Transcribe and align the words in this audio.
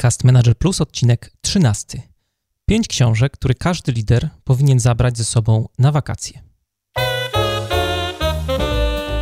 Podcast 0.00 0.24
Manager 0.24 0.56
Plus, 0.56 0.80
odcinek 0.80 1.32
13. 1.40 2.02
Pięć 2.66 2.88
książek, 2.88 3.32
które 3.32 3.54
każdy 3.54 3.92
lider 3.92 4.28
powinien 4.44 4.80
zabrać 4.80 5.18
ze 5.18 5.24
sobą 5.24 5.68
na 5.78 5.92
wakacje. 5.92 6.42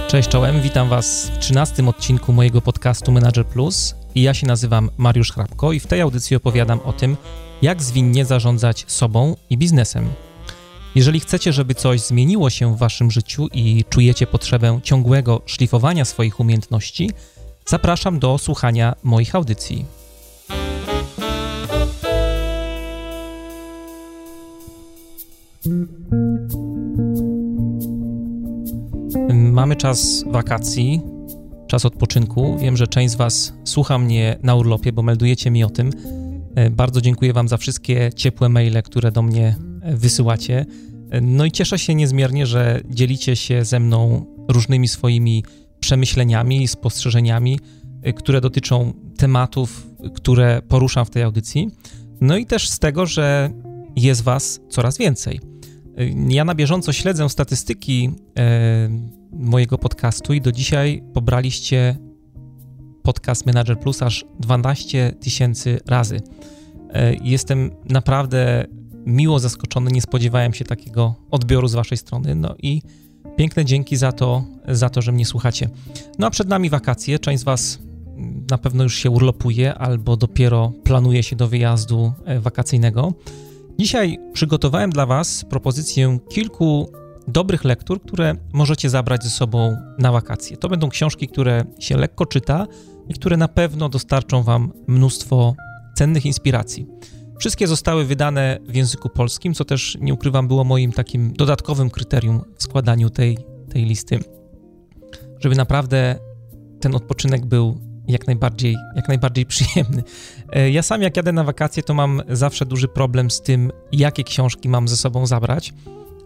Cześć 0.08 0.28
czołem, 0.28 0.62
witam 0.62 0.88
Was 0.88 1.30
w 1.34 1.38
13 1.38 1.88
odcinku 1.88 2.32
mojego 2.32 2.60
podcastu 2.60 3.12
Manager 3.12 3.46
Plus. 3.46 3.94
I 4.14 4.22
ja 4.22 4.34
się 4.34 4.46
nazywam 4.46 4.90
Mariusz 4.96 5.32
Hrabko 5.32 5.72
i 5.72 5.80
w 5.80 5.86
tej 5.86 6.00
audycji 6.00 6.36
opowiadam 6.36 6.80
o 6.80 6.92
tym, 6.92 7.16
jak 7.62 7.82
zwinnie 7.82 8.24
zarządzać 8.24 8.84
sobą 8.88 9.36
i 9.50 9.58
biznesem. 9.58 10.08
Jeżeli 10.94 11.20
chcecie, 11.20 11.52
żeby 11.52 11.74
coś 11.74 12.00
zmieniło 12.00 12.50
się 12.50 12.74
w 12.74 12.78
Waszym 12.78 13.10
życiu 13.10 13.48
i 13.52 13.84
czujecie 13.90 14.26
potrzebę 14.26 14.80
ciągłego 14.82 15.42
szlifowania 15.46 16.04
swoich 16.04 16.40
umiejętności, 16.40 17.10
zapraszam 17.66 18.18
do 18.18 18.38
słuchania 18.38 18.94
moich 19.02 19.34
audycji. 19.34 19.97
Mamy 29.52 29.76
czas 29.76 30.24
wakacji, 30.26 31.00
czas 31.66 31.84
odpoczynku. 31.84 32.58
Wiem, 32.58 32.76
że 32.76 32.86
część 32.86 33.12
z 33.12 33.16
Was 33.16 33.52
słucha 33.64 33.98
mnie 33.98 34.38
na 34.42 34.54
urlopie, 34.54 34.92
bo 34.92 35.02
meldujecie 35.02 35.50
mi 35.50 35.64
o 35.64 35.70
tym. 35.70 35.90
E, 36.54 36.70
bardzo 36.70 37.00
dziękuję 37.00 37.32
Wam 37.32 37.48
za 37.48 37.56
wszystkie 37.56 38.10
ciepłe 38.16 38.48
maile, 38.48 38.82
które 38.82 39.12
do 39.12 39.22
mnie 39.22 39.56
e, 39.82 39.96
wysyłacie. 39.96 40.66
E, 41.10 41.20
no 41.20 41.44
i 41.44 41.50
cieszę 41.52 41.78
się 41.78 41.94
niezmiernie, 41.94 42.46
że 42.46 42.80
dzielicie 42.90 43.36
się 43.36 43.64
ze 43.64 43.80
mną 43.80 44.26
różnymi 44.48 44.88
swoimi 44.88 45.44
przemyśleniami 45.80 46.62
i 46.62 46.68
spostrzeżeniami, 46.68 47.60
które 48.16 48.40
dotyczą 48.40 48.92
tematów, 49.16 49.86
które 50.14 50.62
poruszam 50.68 51.06
w 51.06 51.10
tej 51.10 51.22
audycji. 51.22 51.70
No 52.20 52.36
i 52.36 52.46
też 52.46 52.68
z 52.68 52.78
tego, 52.78 53.06
że 53.06 53.50
jest 53.96 54.22
Was 54.22 54.60
coraz 54.68 54.98
więcej. 54.98 55.40
Ja 56.28 56.44
na 56.44 56.54
bieżąco 56.54 56.92
śledzę 56.92 57.28
statystyki 57.28 58.10
e, 58.38 58.88
mojego 59.32 59.78
podcastu 59.78 60.34
i 60.34 60.40
do 60.40 60.52
dzisiaj 60.52 61.02
pobraliście 61.14 61.96
podcast 63.02 63.46
Manager 63.46 63.78
Plus 63.78 64.02
aż 64.02 64.24
12 64.40 65.12
tysięcy 65.20 65.80
razy. 65.86 66.20
E, 66.90 67.14
jestem 67.14 67.70
naprawdę 67.84 68.64
miło 69.06 69.38
zaskoczony, 69.38 69.90
nie 69.90 70.02
spodziewałem 70.02 70.54
się 70.54 70.64
takiego 70.64 71.14
odbioru 71.30 71.68
z 71.68 71.74
waszej 71.74 71.98
strony, 71.98 72.34
no 72.34 72.54
i 72.62 72.82
piękne 73.36 73.64
dzięki 73.64 73.96
za 73.96 74.12
to, 74.12 74.44
za 74.68 74.90
to, 74.90 75.02
że 75.02 75.12
mnie 75.12 75.26
słuchacie. 75.26 75.68
No 76.18 76.26
a 76.26 76.30
przed 76.30 76.48
nami 76.48 76.70
wakacje, 76.70 77.18
część 77.18 77.40
z 77.40 77.44
was 77.44 77.78
na 78.50 78.58
pewno 78.58 78.82
już 78.82 78.94
się 78.94 79.10
urlopuje 79.10 79.74
albo 79.74 80.16
dopiero 80.16 80.72
planuje 80.84 81.22
się 81.22 81.36
do 81.36 81.48
wyjazdu 81.48 82.12
e, 82.24 82.40
wakacyjnego. 82.40 83.12
Dzisiaj 83.80 84.18
przygotowałem 84.32 84.90
dla 84.90 85.06
Was 85.06 85.44
propozycję 85.44 86.18
kilku 86.28 86.92
dobrych 87.28 87.64
lektur, 87.64 88.02
które 88.02 88.34
możecie 88.52 88.90
zabrać 88.90 89.24
ze 89.24 89.30
sobą 89.30 89.76
na 89.98 90.12
wakacje. 90.12 90.56
To 90.56 90.68
będą 90.68 90.88
książki, 90.88 91.28
które 91.28 91.64
się 91.78 91.96
lekko 91.96 92.26
czyta 92.26 92.66
i 93.08 93.14
które 93.14 93.36
na 93.36 93.48
pewno 93.48 93.88
dostarczą 93.88 94.42
Wam 94.42 94.72
mnóstwo 94.86 95.54
cennych 95.94 96.26
inspiracji. 96.26 96.86
Wszystkie 97.38 97.66
zostały 97.66 98.04
wydane 98.04 98.58
w 98.68 98.74
języku 98.74 99.08
polskim, 99.08 99.54
co 99.54 99.64
też 99.64 99.98
nie 100.00 100.14
ukrywam, 100.14 100.48
było 100.48 100.64
moim 100.64 100.92
takim 100.92 101.32
dodatkowym 101.32 101.90
kryterium 101.90 102.40
w 102.56 102.62
składaniu 102.62 103.10
tej, 103.10 103.38
tej 103.72 103.84
listy, 103.84 104.18
żeby 105.40 105.54
naprawdę 105.54 106.16
ten 106.80 106.94
odpoczynek 106.94 107.46
był 107.46 107.87
jak 108.08 108.26
najbardziej, 108.26 108.76
jak 108.96 109.08
najbardziej 109.08 109.46
przyjemny. 109.54 110.02
E, 110.52 110.70
ja 110.70 110.82
sam 110.82 111.02
jak 111.02 111.16
jadę 111.16 111.32
na 111.32 111.44
wakacje, 111.44 111.82
to 111.82 111.94
mam 111.94 112.22
zawsze 112.28 112.66
duży 112.66 112.88
problem 112.88 113.30
z 113.30 113.42
tym, 113.42 113.72
jakie 113.92 114.24
książki 114.24 114.68
mam 114.68 114.88
ze 114.88 114.96
sobą 114.96 115.26
zabrać. 115.26 115.74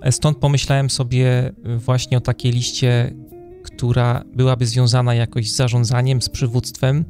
E, 0.00 0.12
stąd 0.12 0.38
pomyślałem 0.38 0.90
sobie 0.90 1.52
właśnie 1.76 2.18
o 2.18 2.20
takiej 2.20 2.52
liście, 2.52 3.14
która 3.64 4.24
byłaby 4.34 4.66
związana 4.66 5.14
jakoś 5.14 5.50
z 5.50 5.56
zarządzaniem, 5.56 6.22
z 6.22 6.28
przywództwem, 6.28 7.04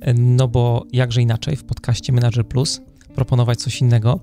e, 0.00 0.14
no 0.14 0.48
bo 0.48 0.86
jakże 0.92 1.22
inaczej 1.22 1.56
w 1.56 1.64
podcaście 1.64 2.12
Manager 2.12 2.46
Plus 2.46 2.80
proponować 3.14 3.58
coś 3.58 3.80
innego. 3.80 4.20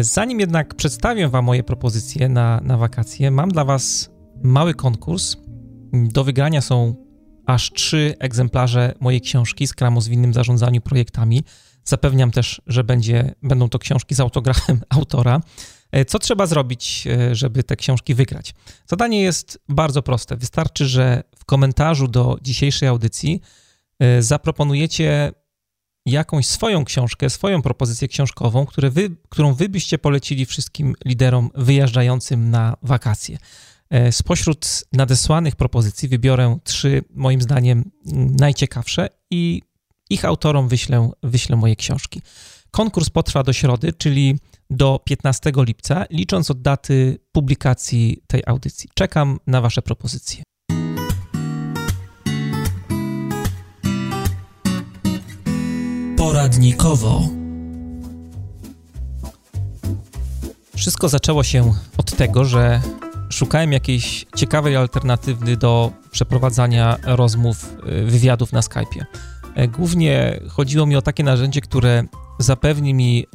Zanim 0.00 0.40
jednak 0.40 0.74
przedstawię 0.74 1.28
Wam 1.28 1.44
moje 1.44 1.62
propozycje 1.62 2.28
na, 2.28 2.60
na 2.64 2.76
wakacje, 2.76 3.30
mam 3.30 3.48
dla 3.48 3.64
Was 3.64 4.10
mały 4.42 4.74
konkurs. 4.74 5.36
Do 5.92 6.24
wygrania 6.24 6.60
są 6.60 7.05
aż 7.46 7.72
trzy 7.72 8.14
egzemplarze 8.18 8.94
mojej 9.00 9.20
książki 9.20 9.66
Skramo 9.66 10.00
z 10.00 10.08
winnym 10.08 10.34
zarządzaniu 10.34 10.80
projektami. 10.80 11.44
Zapewniam 11.84 12.30
też, 12.30 12.62
że 12.66 12.84
będzie, 12.84 13.34
będą 13.42 13.68
to 13.68 13.78
książki 13.78 14.14
z 14.14 14.20
autografem 14.20 14.80
autora. 14.96 15.40
E, 15.92 16.04
co 16.04 16.18
trzeba 16.18 16.46
zrobić, 16.46 17.06
e, 17.06 17.34
żeby 17.34 17.62
te 17.62 17.76
książki 17.76 18.14
wygrać? 18.14 18.54
Zadanie 18.86 19.22
jest 19.22 19.60
bardzo 19.68 20.02
proste. 20.02 20.36
Wystarczy, 20.36 20.86
że 20.86 21.22
w 21.38 21.44
komentarzu 21.44 22.08
do 22.08 22.38
dzisiejszej 22.42 22.88
audycji 22.88 23.40
e, 23.98 24.22
zaproponujecie 24.22 25.32
jakąś 26.06 26.46
swoją 26.46 26.84
książkę, 26.84 27.30
swoją 27.30 27.62
propozycję 27.62 28.08
książkową, 28.08 28.66
wy, 28.78 29.16
którą 29.28 29.54
wy 29.54 29.68
byście 29.68 29.98
polecili 29.98 30.46
wszystkim 30.46 30.94
liderom 31.04 31.50
wyjeżdżającym 31.54 32.50
na 32.50 32.76
wakacje. 32.82 33.38
E, 33.90 34.12
spośród 34.12 34.84
nadesłanych 34.92 35.56
propozycji 35.56 36.08
wybiorę 36.08 36.58
trzy, 36.64 37.02
moim 37.14 37.42
zdaniem, 37.42 37.90
najciekawsze 38.40 39.08
i 39.30 39.62
ich 40.10 40.24
autorom 40.24 40.68
wyślę, 40.68 41.10
wyślę 41.22 41.56
moje 41.56 41.76
książki. 41.76 42.22
Konkurs 42.70 43.10
potrwa 43.10 43.42
do 43.42 43.52
środy, 43.52 43.92
czyli 43.92 44.38
do 44.70 45.00
15 45.04 45.52
lipca, 45.56 46.04
licząc 46.10 46.50
od 46.50 46.62
daty 46.62 47.18
publikacji 47.32 48.22
tej 48.26 48.42
audycji. 48.46 48.88
Czekam 48.94 49.38
na 49.46 49.60
Wasze 49.60 49.82
propozycje. 49.82 50.42
Poradnikowo. 56.16 57.28
Wszystko 60.76 61.08
zaczęło 61.08 61.42
się 61.44 61.74
od 61.96 62.16
tego, 62.16 62.44
że 62.44 62.80
szukałem 63.28 63.72
jakiejś 63.72 64.26
ciekawej 64.36 64.76
alternatywy 64.76 65.56
do 65.56 65.92
przeprowadzania 66.10 66.96
rozmów, 67.04 67.76
y, 67.88 68.06
wywiadów 68.06 68.52
na 68.52 68.60
Skype'ie. 68.60 69.04
E, 69.54 69.68
głównie 69.68 70.40
chodziło 70.48 70.86
mi 70.86 70.96
o 70.96 71.02
takie 71.02 71.24
narzędzie, 71.24 71.60
które 71.60 72.04
zapewni 72.38 72.94
mi 72.94 73.26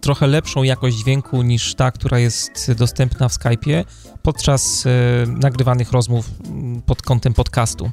trochę 0.00 0.26
lepszą 0.26 0.62
jakość 0.62 0.96
dźwięku 0.96 1.42
niż 1.42 1.74
ta, 1.74 1.90
która 1.90 2.18
jest 2.18 2.72
dostępna 2.72 3.28
w 3.28 3.32
Skype'ie 3.32 3.84
podczas 4.22 4.86
y, 4.86 4.90
nagrywanych 5.26 5.92
rozmów 5.92 6.30
mm, 6.44 6.82
pod 6.82 7.02
kątem 7.02 7.34
podcastu. 7.34 7.90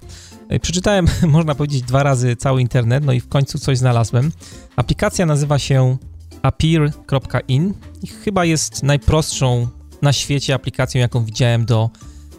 E, 0.49 0.59
przeczytałem, 0.59 1.07
można 1.27 1.55
powiedzieć, 1.55 1.81
dwa 1.81 2.03
razy 2.03 2.35
cały 2.35 2.61
internet, 2.61 3.03
no 3.05 3.13
i 3.13 3.19
w 3.19 3.27
końcu 3.27 3.59
coś 3.59 3.77
znalazłem. 3.77 4.31
Aplikacja 4.75 5.25
nazywa 5.25 5.59
się 5.59 5.97
appear.in 6.41 7.73
i 8.03 8.07
chyba 8.07 8.45
jest 8.45 8.83
najprostszą 8.83 9.67
na 10.01 10.13
świecie 10.13 10.53
aplikacją, 10.53 11.01
jaką 11.01 11.25
widziałem 11.25 11.66
do 11.66 11.89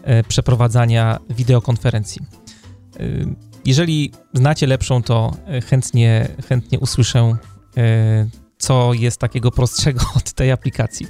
e, 0.03 0.22
przeprowadzania 0.22 1.19
wideokonferencji. 1.31 2.22
E, 3.00 3.03
jeżeli 3.65 4.12
znacie 4.34 4.67
lepszą, 4.67 5.03
to 5.03 5.37
e, 5.47 5.61
chętnie, 5.61 6.28
chętnie 6.49 6.81
usłyszę, 6.81 7.37
co 8.59 8.95
jest 8.95 9.21
takiego 9.21 9.50
prostszego 9.50 10.05
od 10.16 10.33
tej 10.33 10.53
aplikacji. 10.53 11.06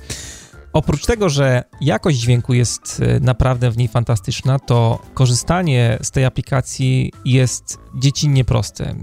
Oprócz 0.73 1.07
tego, 1.07 1.29
że 1.29 1.65
jakość 1.81 2.19
dźwięku 2.19 2.55
jest 2.55 3.03
naprawdę 3.21 3.71
w 3.71 3.77
niej 3.77 3.89
fantastyczna, 3.89 4.59
to 4.59 5.03
korzystanie 5.15 5.99
z 6.03 6.11
tej 6.11 6.25
aplikacji 6.25 7.13
jest 7.25 7.79
dziecinnie 7.95 8.45
proste. 8.45 8.95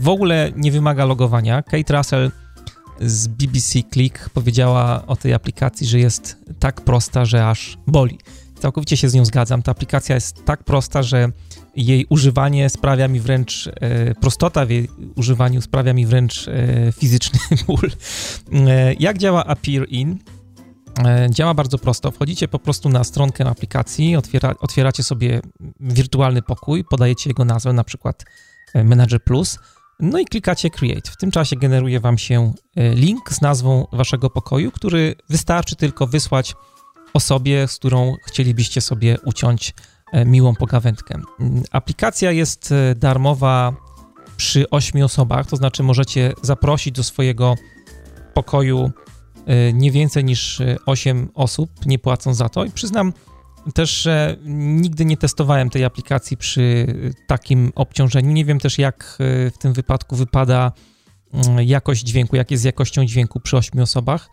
W 0.00 0.08
ogóle 0.08 0.52
nie 0.56 0.72
wymaga 0.72 1.04
logowania. 1.04 1.62
Kate 1.62 1.96
Russell 1.96 2.30
z 3.00 3.26
BBC 3.26 3.78
Click 3.92 4.28
powiedziała 4.28 5.06
o 5.06 5.16
tej 5.16 5.34
aplikacji, 5.34 5.86
że 5.86 5.98
jest 5.98 6.36
tak 6.58 6.80
prosta, 6.80 7.24
że 7.24 7.48
aż 7.48 7.78
boli. 7.86 8.18
Całkowicie 8.60 8.96
się 8.96 9.08
z 9.08 9.14
nią 9.14 9.24
zgadzam. 9.24 9.62
Ta 9.62 9.72
aplikacja 9.72 10.14
jest 10.14 10.44
tak 10.44 10.64
prosta, 10.64 11.02
że 11.02 11.28
jej 11.76 12.06
używanie 12.08 12.70
sprawia 12.70 13.08
mi 13.08 13.20
wręcz, 13.20 13.70
e, 13.80 14.14
prostota 14.14 14.66
w 14.66 14.70
jej 14.70 14.88
używaniu 15.16 15.60
sprawia 15.60 15.92
mi 15.92 16.06
wręcz 16.06 16.48
e, 16.48 16.92
fizyczny 16.92 17.38
ból. 17.66 17.90
E, 18.52 18.94
jak 18.94 19.18
działa 19.18 19.44
Appear 19.44 19.88
In? 19.88 20.18
E, 21.04 21.28
działa 21.30 21.54
bardzo 21.54 21.78
prosto. 21.78 22.10
Wchodzicie 22.10 22.48
po 22.48 22.58
prostu 22.58 22.88
na 22.88 23.04
stronkę 23.04 23.46
aplikacji, 23.46 24.16
otwiera, 24.16 24.54
otwieracie 24.60 25.02
sobie 25.02 25.40
wirtualny 25.80 26.42
pokój, 26.42 26.84
podajecie 26.84 27.30
jego 27.30 27.44
nazwę, 27.44 27.72
na 27.72 27.84
przykład 27.84 28.24
e, 28.74 28.84
Manager 28.84 29.24
Plus 29.24 29.58
no 30.00 30.18
i 30.18 30.24
klikacie 30.24 30.70
Create. 30.70 31.10
W 31.10 31.16
tym 31.16 31.30
czasie 31.30 31.56
generuje 31.56 32.00
Wam 32.00 32.18
się 32.18 32.52
e, 32.76 32.94
link 32.94 33.32
z 33.32 33.40
nazwą 33.40 33.86
Waszego 33.92 34.30
pokoju, 34.30 34.70
który 34.70 35.14
wystarczy 35.28 35.76
tylko 35.76 36.06
wysłać 36.06 36.54
osobie, 37.14 37.68
z 37.68 37.76
którą 37.76 38.16
chcielibyście 38.26 38.80
sobie 38.80 39.16
uciąć 39.24 39.74
e, 40.12 40.24
miłą 40.24 40.54
pogawędkę. 40.54 41.20
Mm, 41.40 41.62
aplikacja 41.70 42.32
jest 42.32 42.72
e, 42.72 42.94
darmowa 42.94 43.72
przy 44.36 44.70
ośmiu 44.70 45.04
osobach, 45.04 45.46
to 45.46 45.56
znaczy 45.56 45.82
możecie 45.82 46.32
zaprosić 46.42 46.94
do 46.94 47.04
swojego 47.04 47.54
pokoju 48.34 48.90
nie 49.72 49.90
więcej 49.90 50.24
niż 50.24 50.62
8 50.86 51.28
osób, 51.34 51.70
nie 51.86 51.98
płacą 51.98 52.34
za 52.34 52.48
to. 52.48 52.64
I 52.64 52.70
przyznam 52.70 53.12
też, 53.74 54.02
że 54.02 54.36
nigdy 54.44 55.04
nie 55.04 55.16
testowałem 55.16 55.70
tej 55.70 55.84
aplikacji 55.84 56.36
przy 56.36 56.86
takim 57.26 57.72
obciążeniu. 57.74 58.32
Nie 58.32 58.44
wiem 58.44 58.60
też, 58.60 58.78
jak 58.78 59.16
w 59.54 59.58
tym 59.58 59.72
wypadku 59.72 60.16
wypada 60.16 60.72
mm, 61.32 61.66
jakość 61.66 62.02
dźwięku, 62.02 62.36
jak 62.36 62.50
jest 62.50 62.62
z 62.62 62.64
jakością 62.64 63.04
dźwięku 63.04 63.40
przy 63.40 63.56
8 63.56 63.80
osobach, 63.80 64.30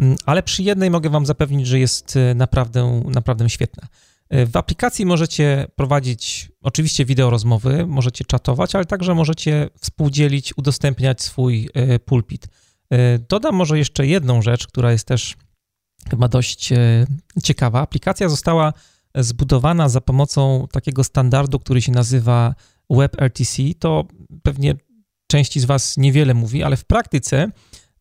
mm, 0.00 0.16
ale 0.26 0.42
przy 0.42 0.62
jednej 0.62 0.90
mogę 0.90 1.10
Wam 1.10 1.26
zapewnić, 1.26 1.66
że 1.66 1.78
jest 1.78 2.18
naprawdę, 2.34 3.02
naprawdę 3.04 3.50
świetna. 3.50 3.88
W 4.30 4.56
aplikacji 4.56 5.06
możecie 5.06 5.66
prowadzić 5.76 6.48
oczywiście 6.62 7.04
wideo 7.04 7.30
rozmowy, 7.30 7.86
możecie 7.86 8.24
czatować, 8.24 8.74
ale 8.74 8.84
także 8.84 9.14
możecie 9.14 9.68
współdzielić, 9.80 10.52
udostępniać 10.56 11.22
swój 11.22 11.68
e, 11.74 11.98
pulpit. 11.98 12.48
E, 12.90 13.18
dodam 13.18 13.54
może 13.54 13.78
jeszcze 13.78 14.06
jedną 14.06 14.42
rzecz, 14.42 14.66
która 14.66 14.92
jest 14.92 15.06
też 15.06 15.36
chyba 16.10 16.28
dość 16.28 16.72
e, 16.72 17.06
ciekawa. 17.42 17.80
Aplikacja 17.80 18.28
została 18.28 18.72
zbudowana 19.14 19.88
za 19.88 20.00
pomocą 20.00 20.66
takiego 20.72 21.04
standardu, 21.04 21.58
który 21.58 21.82
się 21.82 21.92
nazywa 21.92 22.54
WebRTC. 22.90 23.62
To 23.78 24.04
pewnie 24.42 24.74
części 25.26 25.60
z 25.60 25.64
Was 25.64 25.96
niewiele 25.96 26.34
mówi, 26.34 26.62
ale 26.62 26.76
w 26.76 26.84
praktyce 26.84 27.50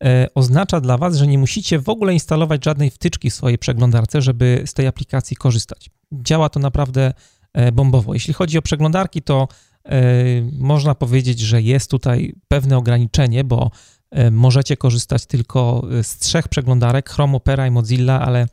E, 0.04 0.28
oznacza 0.36 0.82
dla 0.82 0.98
Was, 0.98 1.18
że 1.18 1.28
nie 1.28 1.38
musicie 1.38 1.80
w 1.80 1.90
ogóle 1.90 2.14
instalować 2.14 2.66
żadnej 2.66 2.90
wtyczki 2.90 3.30
w 3.30 3.34
swojej 3.34 3.58
przeglądarce, 3.58 4.22
żeby 4.22 4.64
z 4.66 4.74
tej 4.74 4.88
aplikacji 4.88 5.38
korzystać. 5.38 5.90
Działa 6.14 6.50
to 6.50 6.60
naprawdę 6.60 7.14
e, 7.54 7.72
bombowo. 7.72 8.14
Jeśli 8.14 8.34
chodzi 8.34 8.58
o 8.58 8.62
przeglądarki, 8.62 9.22
to 9.22 9.48
można 10.52 10.96
powiedzieć, 10.96 11.40
że 11.40 11.62
jest 11.62 11.92
tutaj 11.92 12.36
pewne 12.48 12.78
ograniczenie, 12.78 13.44
bo 13.44 13.72
możecie 14.32 14.78
korzystać 14.78 15.26
tylko 15.26 15.88
z 16.04 16.18
trzech 16.18 16.48
przeglądarek: 16.48 17.10
Chrome, 17.10 17.38
Opera 17.38 17.68
i 17.68 17.72
Mozilla, 17.72 18.22
ale 18.22 18.48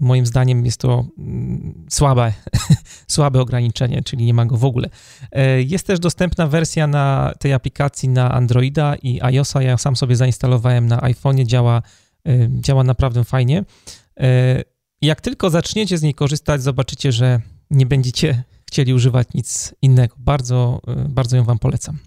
Moim 0.00 0.26
zdaniem 0.26 0.64
jest 0.64 0.80
to 0.80 1.04
mm, 1.18 1.86
słabe, 1.90 2.32
słabe 3.06 3.40
ograniczenie, 3.40 4.02
czyli 4.02 4.24
nie 4.24 4.34
ma 4.34 4.46
go 4.46 4.56
w 4.56 4.64
ogóle. 4.64 4.88
E, 5.32 5.62
jest 5.62 5.86
też 5.86 5.98
dostępna 5.98 6.46
wersja 6.46 6.86
na 6.86 7.32
tej 7.38 7.52
aplikacji 7.52 8.08
na 8.08 8.32
Androida 8.32 8.94
i 9.02 9.20
iOSa. 9.22 9.62
Ja 9.62 9.78
sam 9.78 9.96
sobie 9.96 10.16
zainstalowałem 10.16 10.86
na 10.86 10.98
iPhone'ie, 10.98 11.46
działa, 11.46 11.82
e, 12.28 12.48
działa 12.60 12.84
naprawdę 12.84 13.24
fajnie. 13.24 13.64
E, 14.20 14.62
jak 15.02 15.20
tylko 15.20 15.50
zaczniecie 15.50 15.98
z 15.98 16.02
niej 16.02 16.14
korzystać, 16.14 16.62
zobaczycie, 16.62 17.12
że 17.12 17.40
nie 17.70 17.86
będziecie 17.86 18.44
chcieli 18.68 18.94
używać 18.94 19.28
nic 19.34 19.74
innego. 19.82 20.14
Bardzo, 20.18 20.80
bardzo 21.08 21.36
ją 21.36 21.44
Wam 21.44 21.58
polecam. 21.58 21.98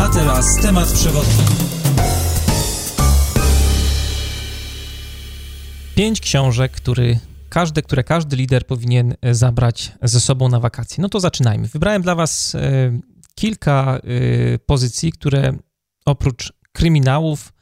A 0.00 0.08
teraz 0.08 0.44
temat 0.62 0.92
przewodni. 0.92 1.68
pięć 5.98 6.20
książek, 6.20 6.72
który 6.72 7.18
każdy, 7.48 7.82
które 7.82 8.04
każdy 8.04 8.36
lider 8.36 8.66
powinien 8.66 9.14
e, 9.20 9.34
zabrać 9.34 9.92
ze 10.02 10.20
sobą 10.20 10.48
na 10.48 10.60
wakacje. 10.60 11.02
No 11.02 11.08
to 11.08 11.20
zaczynajmy. 11.20 11.68
Wybrałem 11.68 12.02
dla 12.02 12.14
Was 12.14 12.54
e, 12.54 12.60
kilka 13.34 13.98
e, 13.98 14.58
pozycji, 14.58 15.12
które 15.12 15.52
oprócz 16.06 16.52
kryminałów, 16.72 17.52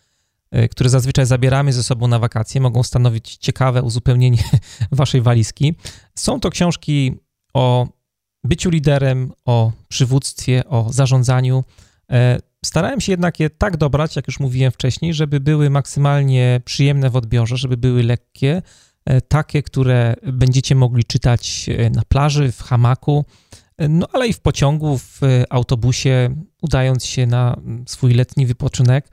które 0.70 0.90
zazwyczaj 0.90 1.26
zabieramy 1.26 1.72
ze 1.72 1.82
sobą 1.82 2.08
na 2.08 2.18
wakacje, 2.18 2.60
mogą 2.60 2.82
stanowić 2.82 3.36
ciekawe 3.36 3.82
uzupełnienie 3.82 4.42
Waszej 4.92 5.20
walizki. 5.20 5.74
Są 6.14 6.40
to 6.40 6.50
książki 6.50 7.14
o 7.54 7.88
byciu 8.44 8.70
liderem, 8.70 9.32
o 9.44 9.72
przywództwie, 9.88 10.62
o 10.68 10.86
zarządzaniu. 10.92 11.64
Starałem 12.66 13.00
się 13.00 13.12
jednak 13.12 13.40
je 13.40 13.50
tak 13.50 13.76
dobrać, 13.76 14.16
jak 14.16 14.26
już 14.26 14.40
mówiłem 14.40 14.72
wcześniej, 14.72 15.14
żeby 15.14 15.40
były 15.40 15.70
maksymalnie 15.70 16.60
przyjemne 16.64 17.10
w 17.10 17.16
odbiorze, 17.16 17.56
żeby 17.56 17.76
były 17.76 18.02
lekkie, 18.02 18.62
e, 19.04 19.20
takie, 19.20 19.62
które 19.62 20.14
będziecie 20.22 20.74
mogli 20.74 21.04
czytać 21.04 21.70
e, 21.78 21.90
na 21.90 22.02
plaży, 22.08 22.52
w 22.52 22.62
hamaku, 22.62 23.24
e, 23.78 23.88
no 23.88 24.06
ale 24.12 24.28
i 24.28 24.32
w 24.32 24.40
pociągu, 24.40 24.98
w 24.98 25.20
autobusie, 25.50 26.34
udając 26.62 27.04
się 27.04 27.26
na 27.26 27.60
swój 27.86 28.14
letni 28.14 28.46
wypoczynek. 28.46 29.08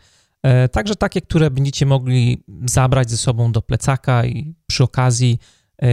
Także 0.72 0.95
takie, 0.95 1.22
które 1.22 1.51
będziecie 1.51 1.86
mogli 1.86 2.44
zabrać 2.66 3.12
ze 3.12 3.18
sobą 3.18 3.51
do 3.51 3.62
plecaka 3.62 4.25
i 4.25 4.56
przy 4.68 4.84
okazji 4.84 5.40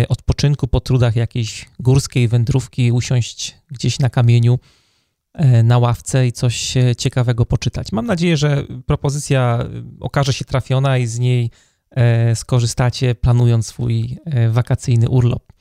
odpoczynku 0.08 0.68
po 0.68 0.80
trudach 0.80 1.16
jakiejś 1.16 1.68
górskiej 1.78 2.28
wędrówki 2.28 2.92
usiąść 2.92 3.56
gdzieś 3.70 3.98
na 3.98 4.10
kamieniu 4.10 4.58
E, 4.58 4.58
na 5.64 5.78
ławce 5.78 6.26
i 6.26 6.32
coś 6.32 6.74
ciekawego 6.98 7.46
poczytać. 7.46 7.92
Mam 7.92 8.06
nadzieję, 8.06 8.36
że 8.36 8.64
propozycja 8.86 9.64
okaże 10.00 10.32
się 10.32 10.44
trafiona 10.44 10.98
i 10.98 11.06
z 11.06 11.18
niej 11.18 11.50
e, 11.90 12.36
skorzystacie, 12.36 13.14
planując 13.14 13.66
swój 13.66 14.18
e, 14.24 14.48
wakacyjny 14.48 15.08
urlop. 15.08 15.52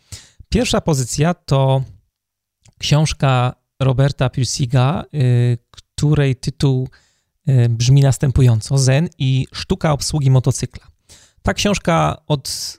Pierwsza 0.50 0.82
pozycja 0.82 1.34
to 1.34 1.84
książka 2.80 3.54
Roberta 3.82 4.30
Pirsiga, 4.30 5.04
której 5.72 6.36
tytuł 6.36 6.90
brzmi 7.70 8.02
następująco: 8.02 8.78
Zen 8.78 9.10
i 9.18 9.48
sztuka 9.54 9.92
obsługi 9.92 10.32
motocykla. 10.32 10.88
Ta 11.42 11.54
książka 11.54 12.22
od 12.28 12.78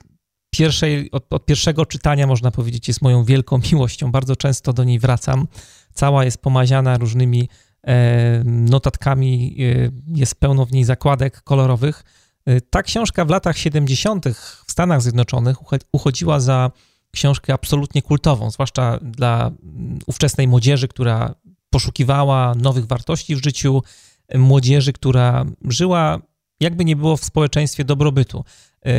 pierwszej, 0.51 1.11
od, 1.11 1.33
od, 1.33 1.45
pierwszego 1.45 1.85
czytania, 1.85 2.27
można 2.27 2.51
powiedzieć, 2.51 2.87
jest 2.87 3.01
moją 3.01 3.23
wielką 3.23 3.59
miłością. 3.71 4.11
Bardzo 4.11 4.35
często 4.35 4.73
do 4.73 4.83
niej 4.83 4.99
wracam. 4.99 5.47
Cała 5.93 6.25
jest 6.25 6.37
pomaziana 6.37 6.97
różnymi 6.97 7.49
e, 7.83 8.43
notatkami, 8.45 9.55
e, 9.59 9.91
jest 10.15 10.35
pełno 10.35 10.65
w 10.65 10.71
niej 10.71 10.83
zakładek 10.83 11.41
kolorowych. 11.41 12.03
E, 12.45 12.61
ta 12.61 12.83
książka 12.83 13.25
w 13.25 13.29
latach 13.29 13.57
70. 13.57 14.25
w 14.67 14.71
Stanach 14.71 15.01
Zjednoczonych 15.01 15.57
uchodziła 15.91 16.39
za 16.39 16.71
książkę 17.11 17.53
absolutnie 17.53 18.01
kultową, 18.01 18.51
zwłaszcza 18.51 18.99
dla 19.01 19.47
mm, 19.47 19.99
ówczesnej 20.07 20.47
młodzieży, 20.47 20.87
która 20.87 21.35
poszukiwała 21.69 22.55
nowych 22.55 22.85
wartości 22.85 23.35
w 23.35 23.43
życiu, 23.43 23.83
młodzieży, 24.35 24.93
która 24.93 25.45
żyła 25.69 26.19
jakby 26.59 26.85
nie 26.85 26.95
było 26.95 27.17
w 27.17 27.25
społeczeństwie 27.25 27.83
dobrobytu. 27.83 28.45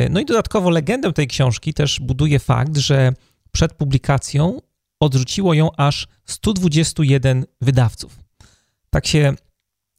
No 0.09 0.19
i 0.19 0.25
dodatkowo 0.25 0.69
legendę 0.69 1.13
tej 1.13 1.27
książki 1.27 1.73
też 1.73 1.99
buduje 1.99 2.39
fakt, 2.39 2.77
że 2.77 3.13
przed 3.51 3.73
publikacją 3.73 4.59
odrzuciło 5.03 5.53
ją 5.53 5.69
aż 5.77 6.07
121 6.25 7.45
wydawców. 7.61 8.19
Tak 8.89 9.07
się 9.07 9.33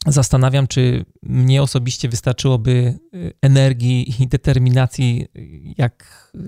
zastanawiam, 0.07 0.67
czy 0.67 1.05
mnie 1.23 1.63
osobiście 1.63 2.09
wystarczyłoby 2.09 2.99
y, 3.15 3.33
energii 3.43 4.23
i 4.23 4.29
determinacji, 4.29 5.27
jak 5.79 6.31
y, 6.35 6.41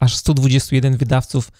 aż 0.00 0.16
121 0.16 0.96
wydawców 0.96 1.52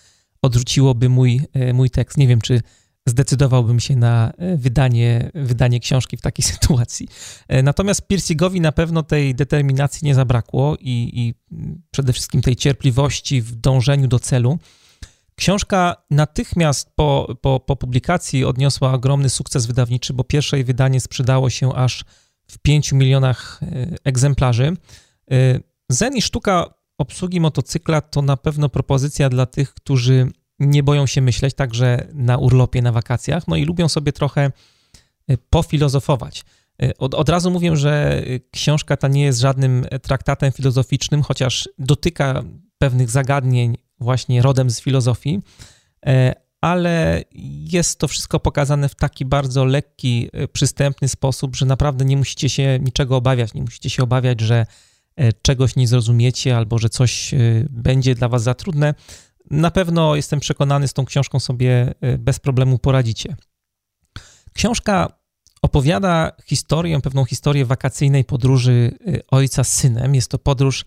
odrzuciłoby 0.43 1.09
mój, 1.09 1.40
y, 1.57 1.75
mój 1.75 1.90
tekst. 1.90 2.19
Nie 2.19 2.28
wiem, 2.28 2.40
czy 2.40 2.61
zdecydowałbym 3.07 3.81
się 3.81 3.97
na 3.97 4.33
wydanie, 4.57 5.31
wydanie 5.35 5.81
książki 5.81 6.16
w 6.16 6.21
takiej 6.21 6.45
sytuacji. 6.52 7.09
Natomiast 7.62 8.07
Piercingowi 8.07 8.61
na 8.61 8.73
pewno 8.73 9.02
tej 9.02 9.35
determinacji 9.35 10.07
nie 10.07 10.14
zabrakło 10.14 10.76
i, 10.81 11.11
i 11.12 11.35
przede 11.90 12.12
wszystkim 12.12 12.43
tej 12.43 12.57
cierpliwości 12.57 13.43
w 13.43 13.54
dążeniu 13.54 14.09
do 14.09 14.19
celu. 14.19 14.59
Książka 15.37 15.97
natychmiast 16.11 16.91
po, 16.97 17.37
po, 17.41 17.61
po 17.61 17.76
publikacji 17.76 18.45
odniosła 18.45 18.93
ogromny 18.93 19.31
sukces 19.31 19.67
wydawniczy, 19.67 20.12
bo 20.12 20.25
pierwsze 20.25 20.57
jej 20.57 20.64
wydanie 20.64 21.00
sprzedało 21.00 21.50
się 21.50 21.75
aż 21.75 22.05
w 22.47 22.59
5 22.59 22.93
milionach 22.93 23.61
e, 23.62 23.67
egzemplarzy. 24.05 24.76
E, 25.31 25.61
Zen 25.88 26.17
i 26.17 26.23
sztuka 26.23 26.75
obsługi 26.99 27.41
motocykla 27.41 28.00
to 28.00 28.23
na 28.23 28.37
pewno 28.37 28.69
propozycja 28.69 29.29
dla 29.29 29.47
tych, 29.47 29.75
którzy 29.75 30.31
nie 30.59 30.83
boją 30.83 31.07
się 31.07 31.21
myśleć, 31.21 31.55
także 31.55 32.09
na 32.12 32.38
urlopie, 32.38 32.83
na 32.83 32.93
wakacjach, 32.93 33.49
no 33.49 33.57
i 33.57 33.64
lubią 33.64 33.88
sobie 33.88 34.12
trochę 34.12 34.53
e, 35.29 35.37
pofilozofować. 35.50 36.45
Od, 36.99 37.14
od 37.14 37.29
razu 37.29 37.50
mówię, 37.50 37.76
że 37.76 38.23
książka 38.50 38.97
ta 38.97 39.09
nie 39.09 39.25
jest 39.25 39.41
żadnym 39.41 39.87
traktatem 40.03 40.53
filozoficznym, 40.53 41.23
chociaż 41.23 41.69
dotyka 41.79 42.43
pewnych 42.79 43.11
zagadnień 43.11 43.76
właśnie 44.01 44.43
rodem 44.43 44.71
z 44.71 44.81
filozofii, 44.81 45.41
e, 46.07 46.35
ale 46.61 47.25
jest 47.71 47.99
to 47.99 48.09
wszystko 48.09 48.41
pokazane 48.41 48.89
w 48.89 48.95
taki 48.95 49.25
bardzo 49.25 49.65
lekki, 49.65 50.29
e, 50.33 50.49
przystępny 50.49 51.09
sposób, 51.09 51.57
że 51.57 51.67
naprawdę 51.67 52.05
nie 52.05 52.17
musicie 52.17 52.49
się 52.49 52.79
niczego 52.83 53.17
obawiać, 53.17 53.55
nie 53.55 53.63
musicie 53.63 53.91
się 53.91 54.03
obawiać, 54.03 54.41
że 54.41 54.67
e, 55.17 55.33
czegoś 55.33 55.77
nie 55.77 55.89
zrozumiecie 55.89 56.57
albo 56.57 56.79
że 56.79 56.89
coś 56.89 57.35
będzie 57.71 58.15
dla 58.15 58.29
was 58.29 58.43
za 58.43 58.55
trudne. 58.55 58.95
Na 59.51 59.71
pewno 59.71 60.17
jestem 60.17 60.41
przekonany, 60.41 60.89
z 60.89 60.93
tą 60.93 61.05
książką 61.05 61.41
sobie 61.41 61.95
bez 62.19 62.39
problemu 62.39 62.79
poradzicie. 62.79 63.37
Książka 64.53 65.19
opowiada 65.63 66.33
historię, 66.45 67.01
pewną 67.01 67.25
historię 67.25 67.65
wakacyjnej 67.65 68.25
podróży 68.25 68.99
ojca 69.31 69.65
z 69.65 69.73
synem. 69.73 70.15
Jest 70.15 70.31
to 70.31 70.39
podróż 70.39 70.85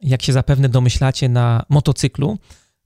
jak 0.00 0.22
się 0.22 0.32
zapewne 0.32 0.68
domyślacie, 0.68 1.28
na 1.28 1.64
motocyklu. 1.68 2.38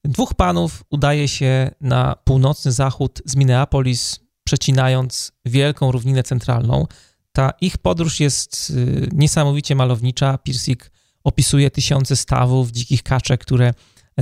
Dwóch 0.05 0.35
panów 0.35 0.85
udaje 0.91 1.29
się 1.29 1.71
na 1.81 2.17
północny 2.25 2.73
zachód 2.73 3.23
z 3.25 3.37
Minneapolis, 3.37 4.21
przecinając 4.45 5.33
wielką 5.45 5.93
równinę 5.93 6.23
centralną. 6.23 6.87
Ta 7.33 7.53
ich 7.61 7.79
podróż 7.79 8.21
jest 8.21 8.71
y, 8.71 9.09
niesamowicie 9.13 9.75
malownicza. 9.75 10.39
Pirsik 10.39 10.91
opisuje 11.25 11.71
tysiące 11.71 12.17
stawów, 12.17 12.71
dzikich 12.71 13.03
kaczek, 13.03 13.41
które 13.41 13.75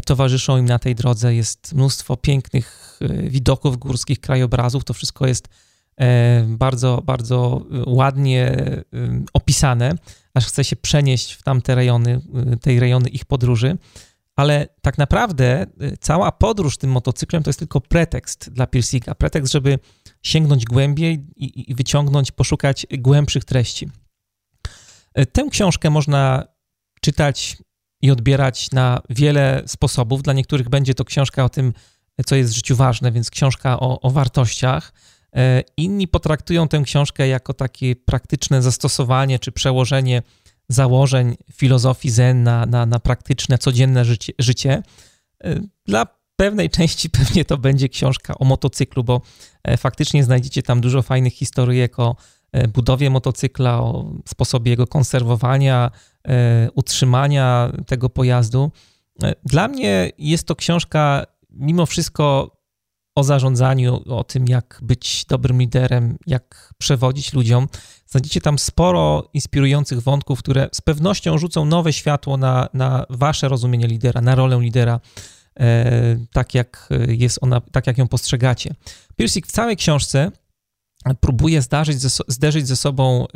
towarzyszą 0.07 0.57
im 0.57 0.65
na 0.65 0.79
tej 0.79 0.95
drodze. 0.95 1.35
Jest 1.35 1.75
mnóstwo 1.75 2.17
pięknych 2.17 2.99
y, 3.03 3.31
widoków 3.31 3.79
górskich, 3.79 4.21
krajobrazów. 4.21 4.85
To 4.85 4.95
wszystko 4.95 5.27
jest 5.27 5.49
bardzo, 6.47 7.03
bardzo 7.05 7.67
ładnie 7.87 8.53
y, 8.95 9.25
opisane, 9.33 9.93
aż 10.35 10.47
chce 10.47 10.65
się 10.65 10.77
przenieść 10.77 11.33
w 11.33 11.43
tamte 11.43 11.75
rejony, 11.75 12.21
tej 12.61 12.81
rejony 12.81 13.09
ich 13.09 13.25
podróży 13.25 13.79
ale 14.39 14.69
tak 14.81 14.99
naprawdę 14.99 15.67
cała 16.01 16.33
podróż 16.33 16.77
tym 16.77 16.91
motocyklem 16.91 17.43
to 17.43 17.49
jest 17.49 17.59
tylko 17.59 17.81
pretekst 17.81 18.51
dla 18.51 18.67
Piercinga, 18.67 19.15
pretekst, 19.15 19.53
żeby 19.53 19.79
sięgnąć 20.23 20.65
głębiej 20.65 21.27
i, 21.37 21.71
i 21.71 21.75
wyciągnąć, 21.75 22.33
poszukać 22.33 22.87
głębszych 22.99 23.45
treści. 23.45 23.89
Tę 25.33 25.49
książkę 25.51 25.91
można 25.91 26.45
czytać 27.01 27.57
i 28.03 28.11
odbierać 28.11 28.71
na 28.71 29.01
wiele 29.11 29.63
sposobów. 29.67 30.23
Dla 30.23 30.33
niektórych 30.33 30.69
będzie 30.69 30.95
to 30.95 31.05
książka 31.05 31.45
o 31.45 31.49
tym, 31.49 31.73
co 32.27 32.37
jest 32.37 32.53
w 32.53 32.57
życiu 32.57 32.77
ważne, 32.77 33.13
więc 33.13 33.31
książka 33.31 33.81
o, 33.81 34.01
o 34.01 34.11
wartościach. 34.11 34.93
Y, 35.37 35.65
inni 35.77 36.09
potraktują 36.09 36.69
tę 36.69 36.83
książkę 36.85 37.29
jako 37.29 37.55
takie 37.55 37.97
praktyczne 37.97 38.63
zastosowanie 38.63 39.39
czy 39.39 39.53
przełożenie 39.53 40.23
założeń 40.69 41.37
filozofii 41.53 42.11
Zen 42.11 42.43
na, 42.43 42.67
na, 42.67 42.87
na 42.87 42.99
praktyczne, 42.99 43.59
codzienne 43.59 44.05
życie, 44.05 44.33
życie. 44.39 44.83
Y, 45.47 45.69
dla 45.87 46.07
pewnej 46.37 46.71
części 46.71 47.11
pewnie 47.21 47.45
to 47.45 47.59
będzie 47.59 47.89
książka 47.89 48.39
o 48.39 48.45
motocyklu, 48.45 49.05
bo 49.05 49.21
e, 49.65 49.77
faktycznie 49.77 50.25
znajdziecie 50.25 50.63
tam 50.63 50.81
dużo 50.81 51.03
fajnych 51.03 51.35
historyjek 51.35 51.99
o 51.99 52.17
e, 52.53 52.69
budowie 52.69 53.11
motocykla, 53.11 53.81
o 53.81 54.13
sposobie 54.29 54.71
jego 54.71 54.87
konserwowania, 54.87 55.91
e, 56.29 56.69
utrzymania 56.75 57.73
tego 57.87 58.11
pojazdu. 58.11 58.71
Dla 59.45 59.69
mnie 59.69 60.11
jest 60.19 60.47
to 60.47 60.57
książka 60.57 61.27
mimo 61.51 61.87
wszystko 61.87 62.57
o 63.19 63.25
zarządzaniu, 63.25 64.03
o 64.07 64.25
tym, 64.25 64.49
jak 64.49 64.79
być 64.83 65.25
dobrym 65.29 65.61
liderem, 65.61 66.19
jak 66.27 66.75
przewodzić 66.79 67.33
ludziom. 67.33 67.69
Znajdziecie 68.07 68.41
tam 68.41 68.59
sporo 68.59 69.31
inspirujących 69.35 70.03
wątków, 70.03 70.39
które 70.39 70.69
z 70.73 70.81
pewnością 70.81 71.39
rzucą 71.39 71.65
nowe 71.65 71.93
światło 71.93 72.37
na, 72.37 72.69
na 72.75 73.07
wasze 73.11 73.49
rozumienie 73.49 73.87
lidera, 73.87 74.21
na 74.21 74.35
rolę 74.35 74.61
lidera, 74.61 75.01
e, 75.61 76.17
tak 76.33 76.55
jak 76.55 76.89
jest 77.09 77.39
ona, 77.43 77.61
tak 77.61 77.87
jak 77.87 77.99
ją 77.99 78.09
postrzegacie. 78.09 78.75
Piersik 79.17 79.47
w 79.47 79.53
całej 79.53 79.77
książce 79.77 80.33
próbuje 81.21 81.63
zdarzyć 81.63 81.99
ze, 81.99 82.09
zderzyć 82.29 82.67
ze 82.67 82.77
sobą 82.77 83.27
e, 83.27 83.29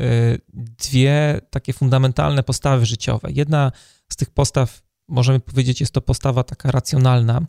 dwie 0.79 1.41
takie 1.51 1.73
fundamentalne 1.73 2.43
postawy 2.43 2.87
życiowe. 2.87 3.29
Jedna 3.31 3.73
z 4.09 4.17
tych 4.17 4.31
postaw, 4.31 4.83
możemy 5.09 5.41
powiedzieć, 5.41 5.81
jest 5.81 5.93
to 5.93 6.01
postawa 6.01 6.43
taka 6.45 6.71
racjonalna, 6.71 7.41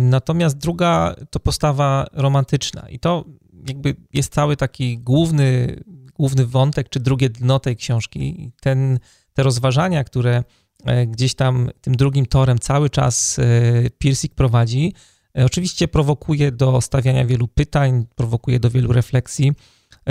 natomiast 0.00 0.58
druga 0.58 1.14
to 1.30 1.40
postawa 1.40 2.06
romantyczna 2.12 2.88
i 2.88 2.98
to 2.98 3.24
jakby 3.68 3.96
jest 4.12 4.32
cały 4.32 4.56
taki 4.56 4.98
główny, 4.98 5.80
główny 6.14 6.46
wątek, 6.46 6.88
czy 6.88 7.00
drugie 7.00 7.28
dno 7.30 7.58
tej 7.60 7.76
książki. 7.76 8.52
Ten, 8.60 8.98
te 9.34 9.42
rozważania, 9.42 10.04
które 10.04 10.44
e, 10.84 11.06
gdzieś 11.06 11.34
tam 11.34 11.70
tym 11.80 11.96
drugim 11.96 12.26
torem 12.26 12.58
cały 12.58 12.90
czas 12.90 13.38
e, 13.38 13.42
Pirsik 13.98 14.34
prowadzi, 14.34 14.92
oczywiście 15.34 15.88
prowokuje 15.88 16.52
do 16.52 16.80
stawiania 16.80 17.26
wielu 17.26 17.48
pytań, 17.48 18.06
prowokuje 18.14 18.60
do 18.60 18.70
wielu 18.70 18.92
refleksji, 18.92 19.52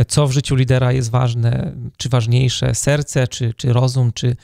co 0.08 0.28
w 0.28 0.32
życiu 0.32 0.56
lidera 0.56 0.92
jest 0.92 1.12
ważne, 1.12 1.76
czy 1.98 2.10
ważniejsze 2.10 2.76
serce, 2.76 3.28
czy, 3.28 3.54
czy 3.54 3.74
rozum, 3.74 4.12
czy, 4.14 4.36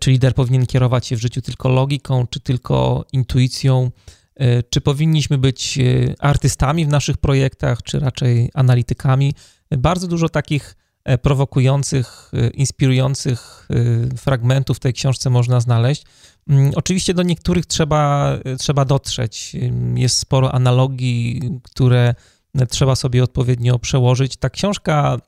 czy 0.00 0.10
lider 0.10 0.34
powinien 0.34 0.66
kierować 0.66 1.06
się 1.06 1.16
w 1.16 1.20
życiu 1.20 1.42
tylko 1.42 1.68
logiką, 1.68 2.26
czy 2.26 2.40
tylko 2.40 3.04
intuicją, 3.12 3.90
E, 3.90 4.19
czy 4.70 4.80
powinniśmy 4.80 5.38
być 5.38 5.78
e, 5.78 5.82
artystami 6.18 6.86
w 6.86 6.88
naszych 6.88 7.16
projektach, 7.16 7.82
czy 7.82 8.00
raczej 8.00 8.50
analitykami? 8.54 9.34
Bardzo 9.78 10.06
dużo 10.06 10.28
takich 10.28 10.76
e, 11.04 11.18
prowokujących, 11.18 12.32
inspirujących 12.54 13.68
fragmentów 14.16 14.76
w 14.76 14.80
tej 14.80 14.92
książce 14.92 15.30
można 15.30 15.60
znaleźć. 15.60 16.04
Mm, 16.48 16.70
oczywiście 16.74 17.14
do 17.14 17.22
niektórych 17.22 17.66
trzeba, 17.66 18.32
trzeba 18.58 18.84
dotrzeć. 18.84 19.56
Jest 19.94 20.18
sporo 20.18 20.54
analogii, 20.54 21.40
które 21.62 22.14
trzeba 22.68 22.96
sobie 22.96 23.24
odpowiednio 23.24 23.78
przełożyć. 23.78 24.36
Ta 24.36 24.50
książka, 24.50 25.18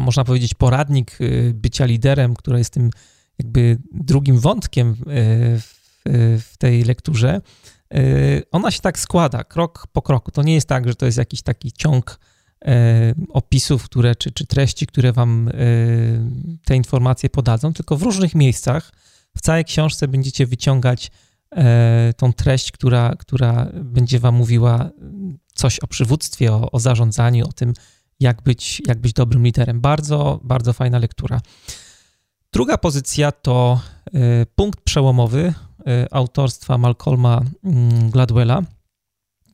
można 0.00 0.24
powiedzieć, 0.24 0.54
poradnik 0.54 1.18
bycia 1.54 1.84
liderem, 1.84 2.34
która 2.34 2.58
jest 2.58 2.72
tym 2.72 2.90
jakby 3.38 3.78
drugim 3.92 4.38
wątkiem 4.38 4.96
w, 5.58 5.74
w 6.40 6.56
tej 6.58 6.84
lekturze, 6.84 7.40
ona 8.50 8.70
się 8.70 8.80
tak 8.80 8.98
składa, 8.98 9.44
krok 9.44 9.86
po 9.92 10.02
kroku. 10.02 10.30
To 10.30 10.42
nie 10.42 10.54
jest 10.54 10.68
tak, 10.68 10.88
że 10.88 10.94
to 10.94 11.06
jest 11.06 11.18
jakiś 11.18 11.42
taki 11.42 11.72
ciąg 11.72 12.20
y, 12.64 12.68
opisów, 13.28 13.84
które, 13.84 14.14
czy, 14.16 14.32
czy 14.32 14.46
treści, 14.46 14.86
które 14.86 15.12
wam 15.12 15.48
y, 15.48 15.50
te 16.64 16.76
informacje 16.76 17.30
podadzą, 17.30 17.72
tylko 17.72 17.96
w 17.96 18.02
różnych 18.02 18.34
miejscach 18.34 18.92
w 19.36 19.40
całej 19.40 19.64
książce 19.64 20.08
będziecie 20.08 20.46
wyciągać 20.46 21.10
tą 22.16 22.32
treść, 22.32 22.72
która, 22.72 23.14
która 23.18 23.68
będzie 23.74 24.20
wam 24.20 24.34
mówiła 24.34 24.90
coś 25.54 25.78
o 25.78 25.86
przywództwie, 25.86 26.52
o, 26.52 26.70
o 26.70 26.80
zarządzaniu, 26.80 27.48
o 27.48 27.52
tym, 27.52 27.74
jak 28.20 28.42
być, 28.42 28.82
jak 28.86 28.98
być 28.98 29.12
dobrym 29.12 29.44
liderem. 29.44 29.80
Bardzo, 29.80 30.40
bardzo 30.44 30.72
fajna 30.72 30.98
lektura. 30.98 31.40
Druga 32.52 32.78
pozycja 32.78 33.32
to 33.32 33.80
punkt 34.54 34.80
przełomowy, 34.80 35.54
autorstwa 36.10 36.78
Malcolma 36.78 37.40
mm, 37.64 38.10
Gladwella. 38.10 38.62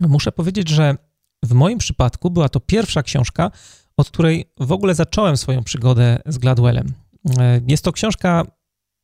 Muszę 0.00 0.32
powiedzieć, 0.32 0.68
że 0.68 0.96
w 1.42 1.52
moim 1.52 1.78
przypadku 1.78 2.30
była 2.30 2.48
to 2.48 2.60
pierwsza 2.60 3.02
książka, 3.02 3.50
od 3.96 4.10
której 4.10 4.52
w 4.60 4.72
ogóle 4.72 4.94
zacząłem 4.94 5.36
swoją 5.36 5.64
przygodę 5.64 6.18
z 6.26 6.38
Gladwellem. 6.38 6.86
Y, 6.86 7.32
jest 7.68 7.84
to 7.84 7.92
książka 7.92 8.46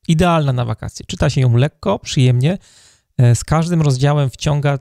idealna 0.09 0.53
na 0.53 0.65
wakacje. 0.65 1.07
Czyta 1.07 1.31
się 1.31 1.41
ją 1.41 1.57
lekko, 1.57 1.99
przyjemnie. 1.99 2.59
Y, 3.23 3.35
z 3.35 3.45
każdym 3.45 3.83
rozdziałem 3.83 4.31
wciąga 4.31 4.79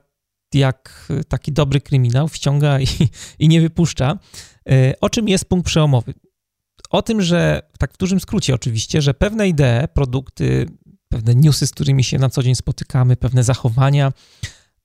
jak 0.54 1.12
taki 1.28 1.52
dobry 1.52 1.82
kryminał, 1.82 2.28
wciąga 2.28 2.80
i, 2.80 2.88
i 3.40 3.48
nie 3.48 3.62
wypuszcza. 3.62 4.18
O 5.02 5.10
czym 5.10 5.28
jest 5.28 5.46
punkt 5.46 5.66
przełomowy? 5.66 6.14
O 6.90 7.02
tym, 7.02 7.22
że, 7.22 7.62
tak 7.80 7.94
w 7.94 7.98
dużym 7.98 8.20
skrócie 8.20 8.56
oczywiście, 8.56 9.02
że 9.02 9.14
pewne 9.14 9.48
idee, 9.48 9.88
produkty, 9.94 10.66
pewne 11.10 11.36
newsy, 11.36 11.68
z 11.68 11.72
którymi 11.72 12.04
się 12.04 12.18
na 12.18 12.30
co 12.30 12.44
dzień 12.44 12.56
spotykamy, 12.56 13.16
pewne 13.16 13.44
zachowania. 13.44 14.14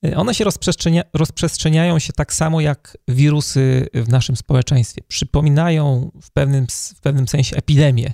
Y, 0.06 0.16
one 0.16 0.34
się 0.34 0.44
rozprzestrzenia, 0.44 1.02
rozprzestrzeniają 1.14 1.98
się 1.98 2.12
tak 2.12 2.34
samo 2.34 2.60
jak 2.60 2.98
wirusy 3.08 3.86
w 3.94 4.08
naszym 4.08 4.36
społeczeństwie. 4.36 5.02
Przypominają 5.08 6.10
w 6.22 6.30
pewnym, 6.30 6.66
w 6.96 7.00
pewnym 7.00 7.28
sensie 7.28 7.56
epidemię. 7.56 8.12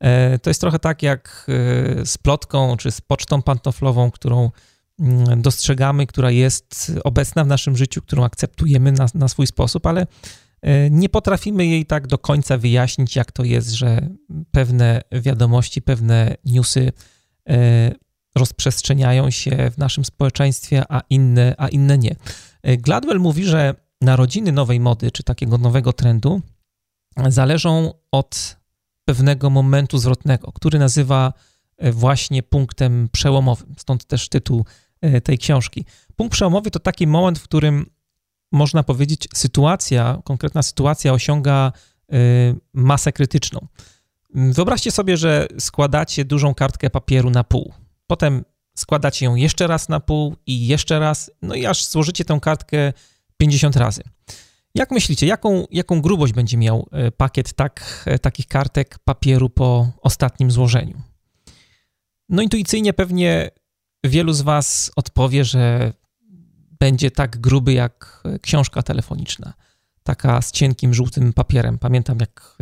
E, 0.00 0.38
to 0.38 0.50
jest 0.50 0.60
trochę 0.60 0.78
tak 0.78 1.02
jak 1.02 1.46
e, 1.48 2.06
z 2.06 2.18
plotką 2.18 2.76
czy 2.76 2.90
z 2.90 3.00
pocztą 3.00 3.42
pantoflową, 3.42 4.10
którą 4.10 4.50
mm, 5.00 5.42
dostrzegamy, 5.42 6.06
która 6.06 6.30
jest 6.30 6.92
obecna 7.04 7.44
w 7.44 7.46
naszym 7.46 7.76
życiu, 7.76 8.02
którą 8.02 8.24
akceptujemy 8.24 8.92
na, 8.92 9.06
na 9.14 9.28
swój 9.28 9.46
sposób, 9.46 9.86
ale 9.86 10.06
e, 10.62 10.90
nie 10.90 11.08
potrafimy 11.08 11.66
jej 11.66 11.86
tak 11.86 12.06
do 12.06 12.18
końca 12.18 12.58
wyjaśnić, 12.58 13.16
jak 13.16 13.32
to 13.32 13.44
jest, 13.44 13.70
że 13.70 14.08
pewne 14.50 15.02
wiadomości, 15.12 15.82
pewne 15.82 16.36
newsy 16.44 16.92
E, 16.92 16.92
rozprzestrzeniają 18.34 19.30
się 19.30 19.70
w 19.70 19.78
naszym 19.78 20.04
społeczeństwie, 20.04 20.84
a 20.88 21.02
inne, 21.10 21.54
a 21.58 21.68
inne 21.68 21.98
nie. 21.98 22.16
E, 22.62 22.76
Gladwell 22.76 23.20
mówi, 23.20 23.44
że 23.44 23.74
narodziny 24.00 24.52
nowej 24.52 24.80
mody, 24.80 25.10
czy 25.10 25.22
takiego 25.22 25.58
nowego 25.58 25.92
trendu, 25.92 26.40
zależą 27.28 27.92
od 28.10 28.56
pewnego 29.04 29.50
momentu 29.50 29.98
zwrotnego, 29.98 30.52
który 30.52 30.78
nazywa 30.78 31.32
e, 31.78 31.92
właśnie 31.92 32.42
punktem 32.42 33.08
przełomowym. 33.12 33.74
Stąd 33.78 34.04
też 34.04 34.28
tytuł 34.28 34.64
tej 35.24 35.38
książki. 35.38 35.84
Punkt 36.16 36.32
przełomowy 36.32 36.70
to 36.70 36.78
taki 36.78 37.06
moment, 37.06 37.38
w 37.38 37.44
którym 37.44 37.86
można 38.52 38.82
powiedzieć, 38.82 39.28
sytuacja, 39.34 40.18
konkretna 40.24 40.62
sytuacja 40.62 41.12
osiąga 41.12 41.72
masę 42.72 43.12
krytyczną. 43.12 43.66
Wyobraźcie 44.34 44.90
sobie, 44.90 45.16
że 45.16 45.46
składacie 45.58 46.24
dużą 46.24 46.54
kartkę 46.54 46.90
papieru 46.90 47.30
na 47.30 47.44
pół. 47.44 47.72
Potem 48.06 48.44
składacie 48.74 49.26
ją 49.26 49.34
jeszcze 49.34 49.66
raz 49.66 49.88
na 49.88 50.00
pół 50.00 50.36
i 50.46 50.66
jeszcze 50.66 50.98
raz, 50.98 51.30
no 51.42 51.54
i 51.54 51.66
aż 51.66 51.84
złożycie 51.88 52.24
tę 52.24 52.38
kartkę 52.42 52.92
50 53.36 53.76
razy. 53.76 54.02
Jak 54.74 54.90
myślicie, 54.90 55.26
jaką, 55.26 55.66
jaką 55.70 56.00
grubość 56.00 56.32
będzie 56.32 56.56
miał 56.56 56.88
e, 56.92 57.10
pakiet 57.10 57.52
tak, 57.52 58.04
e, 58.06 58.18
takich 58.18 58.46
kartek 58.46 58.98
papieru 58.98 59.50
po 59.50 59.92
ostatnim 60.00 60.50
złożeniu? 60.50 61.02
No 62.28 62.42
intuicyjnie 62.42 62.92
pewnie 62.92 63.50
wielu 64.04 64.32
z 64.32 64.42
Was 64.42 64.90
odpowie, 64.96 65.44
że 65.44 65.92
będzie 66.80 67.10
tak 67.10 67.40
gruby 67.40 67.72
jak 67.72 68.22
książka 68.42 68.82
telefoniczna. 68.82 69.52
Taka 70.02 70.42
z 70.42 70.52
cienkim, 70.52 70.94
żółtym 70.94 71.32
papierem. 71.32 71.78
Pamiętam, 71.78 72.18
jak 72.20 72.56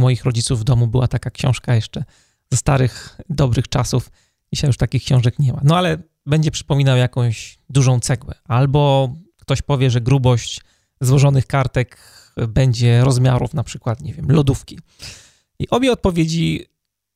moich 0.00 0.24
rodziców 0.24 0.60
w 0.60 0.64
domu 0.64 0.86
była 0.86 1.08
taka 1.08 1.30
książka 1.30 1.74
jeszcze 1.74 2.04
ze 2.50 2.56
starych, 2.56 3.20
dobrych 3.28 3.68
czasów. 3.68 4.10
Dzisiaj 4.52 4.68
już 4.68 4.76
takich 4.76 5.04
książek 5.04 5.38
nie 5.38 5.52
ma. 5.52 5.60
No 5.64 5.76
ale 5.76 5.98
będzie 6.26 6.50
przypominał 6.50 6.96
jakąś 6.96 7.58
dużą 7.68 8.00
cegłę. 8.00 8.34
Albo 8.44 9.14
ktoś 9.38 9.62
powie, 9.62 9.90
że 9.90 10.00
grubość 10.00 10.60
złożonych 11.00 11.46
kartek 11.46 11.98
będzie 12.48 13.04
rozmiarów 13.04 13.54
na 13.54 13.64
przykład, 13.64 14.02
nie 14.02 14.14
wiem, 14.14 14.30
lodówki. 14.30 14.78
I 15.58 15.68
obie 15.68 15.92
odpowiedzi 15.92 16.66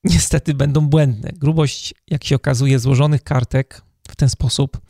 niestety 0.03 0.53
będą 0.53 0.87
błędne. 0.87 1.31
Grubość, 1.35 1.93
jak 2.07 2.23
się 2.23 2.35
okazuje, 2.35 2.79
złożonych 2.79 3.23
kartek 3.23 3.81
w 4.07 4.15
ten 4.15 4.29
sposób 4.29 4.81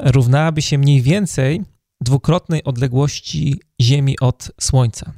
równałaby 0.00 0.62
się 0.62 0.78
mniej 0.78 1.02
więcej 1.02 1.62
dwukrotnej 2.00 2.64
odległości 2.64 3.60
Ziemi 3.80 4.20
od 4.20 4.50
Słońca. 4.60 5.12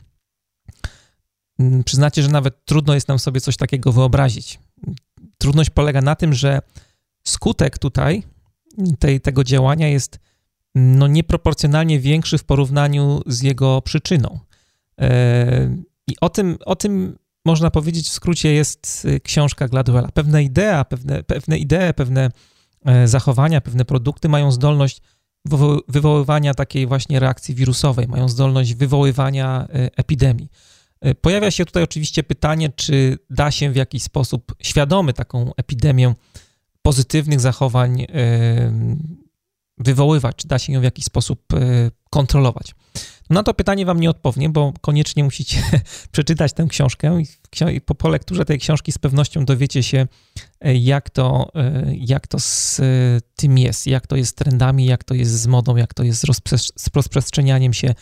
Mm, 1.58 1.84
przyznacie, 1.84 2.22
że 2.22 2.28
nawet 2.28 2.64
trudno 2.64 2.94
jest 2.94 3.08
nam 3.08 3.18
sobie 3.18 3.40
coś 3.40 3.56
takiego 3.56 3.92
wyobrazić. 3.92 4.58
Trudność 5.38 5.70
polega 5.70 6.00
na 6.00 6.16
tym, 6.16 6.34
że 6.34 6.60
skutek 7.24 7.78
tutaj 7.78 8.22
tej, 8.98 9.20
tego 9.20 9.44
działania 9.44 9.88
jest 9.88 10.18
no, 10.74 11.06
nieproporcjonalnie 11.06 12.00
większy 12.00 12.38
w 12.38 12.44
porównaniu 12.44 13.22
z 13.26 13.42
jego 13.42 13.82
przyczyną. 13.82 14.38
E, 15.00 15.76
I 16.06 16.14
o 16.20 16.28
tym, 16.28 16.58
o 16.64 16.76
tym 16.76 17.18
można 17.44 17.70
powiedzieć 17.70 18.08
w 18.08 18.12
skrócie 18.12 18.52
jest 18.52 19.04
y, 19.04 19.20
książka 19.20 19.68
Gladwella. 19.68 20.08
Pewne 20.14 20.42
idea, 20.42 20.84
pewne, 20.84 21.22
pewne 21.22 21.58
idee, 21.58 21.94
pewne 21.96 22.30
e, 22.84 23.08
zachowania, 23.08 23.60
pewne 23.60 23.84
produkty 23.84 24.28
mają 24.28 24.52
zdolność 24.52 25.00
wywoływania 25.88 26.54
takiej 26.54 26.86
właśnie 26.86 27.20
reakcji 27.20 27.54
wirusowej, 27.54 28.08
mają 28.08 28.28
zdolność 28.28 28.74
wywoływania 28.74 29.68
e, 29.68 29.90
epidemii. 29.96 30.48
Pojawia 31.20 31.50
się 31.50 31.64
tutaj 31.64 31.82
oczywiście 31.82 32.22
pytanie, 32.22 32.68
czy 32.76 33.18
da 33.30 33.50
się 33.50 33.70
w 33.70 33.76
jakiś 33.76 34.02
sposób 34.02 34.54
świadomy 34.62 35.12
taką 35.12 35.52
epidemię 35.56 36.14
pozytywnych 36.82 37.40
zachowań 37.40 38.06
wywoływać, 39.78 40.36
czy 40.36 40.48
da 40.48 40.58
się 40.58 40.72
ją 40.72 40.80
w 40.80 40.84
jakiś 40.84 41.04
sposób 41.04 41.54
e, 41.54 41.90
kontrolować. 42.10 42.74
Na 43.30 43.42
to 43.42 43.54
pytanie 43.54 43.86
wam 43.86 44.00
nie 44.00 44.10
odpowiem, 44.10 44.52
bo 44.52 44.72
koniecznie 44.80 45.24
musicie 45.24 45.62
przeczytać 46.12 46.52
tę 46.52 46.66
książkę 46.68 47.22
i 47.72 47.80
po, 47.80 48.08
lekturze 48.08 48.44
tej 48.44 48.58
książki 48.58 48.92
z 48.92 48.98
pewnością 48.98 49.44
dowiecie 49.44 49.82
się, 49.82 50.06
e, 50.60 50.76
jak 50.76 51.10
to, 51.10 51.50
e, 51.54 51.94
jak 51.94 52.26
to 52.26 52.38
z 52.40 52.80
tym 53.36 53.58
jest, 53.58 53.86
jak 53.86 54.06
to 54.06 54.16
jest 54.16 54.30
z 54.30 54.34
trendami, 54.34 54.86
jak 54.86 55.04
to 55.04 55.14
jest 55.14 55.32
z 55.32 55.46
modą, 55.46 55.76
jak 55.76 55.94
to 55.94 56.02
jest 56.02 56.20
z 56.76 56.88
rozprzestrzenianiem 56.94 57.72
się 57.72 57.94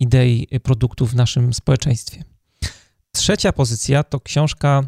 idei 0.00 0.46
produktów 0.62 1.10
w 1.10 1.14
naszym 1.14 1.54
społeczeństwie. 1.54 2.24
Trzecia 3.12 3.52
pozycja 3.52 4.04
to 4.04 4.20
książka 4.20 4.84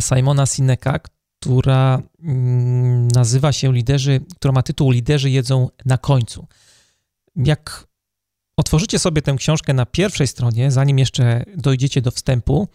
Simona 0.00 0.46
Sineka, 0.46 1.00
która 1.40 2.02
mm, 2.22 3.08
nazywa 3.08 3.52
się 3.52 3.72
Liderzy, 3.72 4.20
która 4.36 4.52
ma 4.52 4.62
tytuł 4.62 4.90
Liderzy 4.90 5.30
jedzą 5.30 5.68
na 5.84 5.98
końcu. 5.98 6.46
Jak 7.36 7.86
otworzycie 8.56 8.98
sobie 8.98 9.22
tę 9.22 9.34
książkę 9.38 9.72
na 9.72 9.86
pierwszej 9.86 10.26
stronie, 10.26 10.70
zanim 10.70 10.98
jeszcze 10.98 11.44
dojdziecie 11.56 12.02
do 12.02 12.10
wstępu, 12.10 12.68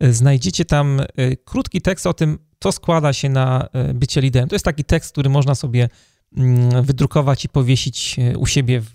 znajdziecie 0.00 0.64
tam 0.64 1.00
krótki 1.44 1.80
tekst 1.80 2.06
o 2.06 2.14
tym, 2.14 2.38
co 2.60 2.72
składa 2.72 3.12
się 3.12 3.28
na 3.28 3.68
bycie 3.94 4.20
liderem. 4.20 4.48
To 4.48 4.54
jest 4.54 4.64
taki 4.64 4.84
tekst, 4.84 5.12
który 5.12 5.30
można 5.30 5.54
sobie 5.54 5.88
mm, 6.36 6.82
wydrukować 6.82 7.44
i 7.44 7.48
powiesić 7.48 8.16
u 8.38 8.46
siebie 8.46 8.80
w 8.80 8.90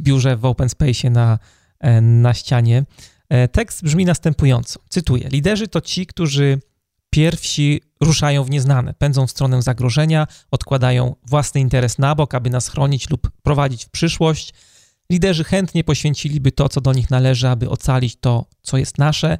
biurze 0.00 0.36
w 0.36 0.44
open 0.44 0.68
space 0.68 1.10
na, 1.10 1.38
e, 1.80 2.00
na 2.00 2.34
ścianie. 2.34 2.84
E, 3.28 3.48
tekst 3.48 3.82
brzmi 3.82 4.04
następująco. 4.04 4.80
Cytuję: 4.88 5.28
Liderzy 5.28 5.68
to 5.68 5.80
ci, 5.80 6.06
którzy 6.06 6.60
Pierwsi 7.10 7.80
ruszają 8.00 8.44
w 8.44 8.50
nieznane, 8.50 8.94
pędzą 8.94 9.26
w 9.26 9.30
stronę 9.30 9.62
zagrożenia, 9.62 10.26
odkładają 10.50 11.16
własny 11.26 11.60
interes 11.60 11.98
na 11.98 12.14
bok, 12.14 12.34
aby 12.34 12.50
nas 12.50 12.68
chronić 12.68 13.10
lub 13.10 13.30
prowadzić 13.42 13.84
w 13.84 13.90
przyszłość. 13.90 14.54
Liderzy 15.10 15.44
chętnie 15.44 15.84
poświęciliby 15.84 16.52
to, 16.52 16.68
co 16.68 16.80
do 16.80 16.92
nich 16.92 17.10
należy, 17.10 17.48
aby 17.48 17.70
ocalić 17.70 18.16
to, 18.16 18.46
co 18.62 18.78
jest 18.78 18.98
nasze, 18.98 19.38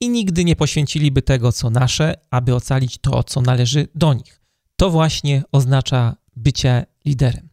i 0.00 0.08
nigdy 0.08 0.44
nie 0.44 0.56
poświęciliby 0.56 1.22
tego, 1.22 1.52
co 1.52 1.70
nasze, 1.70 2.14
aby 2.30 2.54
ocalić 2.54 2.98
to, 2.98 3.24
co 3.24 3.40
należy 3.40 3.88
do 3.94 4.14
nich. 4.14 4.40
To 4.76 4.90
właśnie 4.90 5.42
oznacza 5.52 6.16
bycie 6.36 6.86
liderem. 7.04 7.48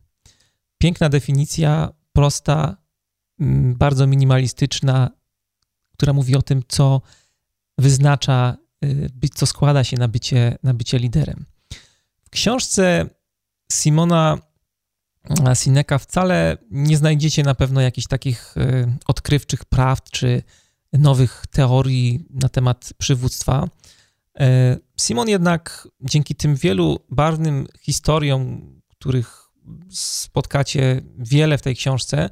Piękna 0.77 1.09
definicja, 1.09 1.89
prosta, 2.17 2.77
mm, 3.39 3.75
bardzo 3.75 4.07
minimalistyczna, 4.07 5.09
która 5.93 6.13
mówi 6.13 6.35
o 6.35 6.41
tym, 6.41 6.63
co 6.67 7.01
wyznacza 7.77 8.57
Y, 8.85 9.29
co 9.35 9.45
składa 9.45 9.83
się 9.83 9.97
na 9.97 10.07
bycie, 10.07 10.57
na 10.63 10.73
bycie 10.73 10.99
liderem. 10.99 11.45
W 12.23 12.29
książce 12.29 13.09
Simona 13.71 14.37
Sineka 15.53 15.97
wcale 15.97 16.57
nie 16.71 16.97
znajdziecie 16.97 17.43
na 17.43 17.55
pewno 17.55 17.81
jakichś 17.81 18.07
takich 18.07 18.57
y, 18.57 18.91
odkrywczych 19.07 19.65
prawd 19.65 20.09
czy 20.11 20.43
nowych 20.93 21.45
teorii 21.51 22.25
na 22.29 22.49
temat 22.49 22.93
przywództwa. 22.97 23.67
Y, 24.41 24.43
Simon 25.01 25.29
jednak 25.29 25.87
dzięki 26.01 26.35
tym 26.35 26.55
wielu 26.55 26.99
barwnym 27.09 27.67
historiom, 27.79 28.71
których 28.87 29.46
spotkacie 29.89 31.01
wiele 31.17 31.57
w 31.57 31.61
tej 31.61 31.75
książce, 31.75 32.29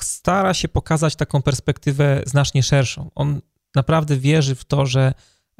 stara 0.00 0.54
się 0.54 0.68
pokazać 0.68 1.16
taką 1.16 1.42
perspektywę 1.42 2.22
znacznie 2.26 2.62
szerszą. 2.62 3.10
On 3.14 3.40
naprawdę 3.74 4.16
wierzy 4.16 4.54
w 4.54 4.64
to, 4.64 4.86
że 4.86 5.14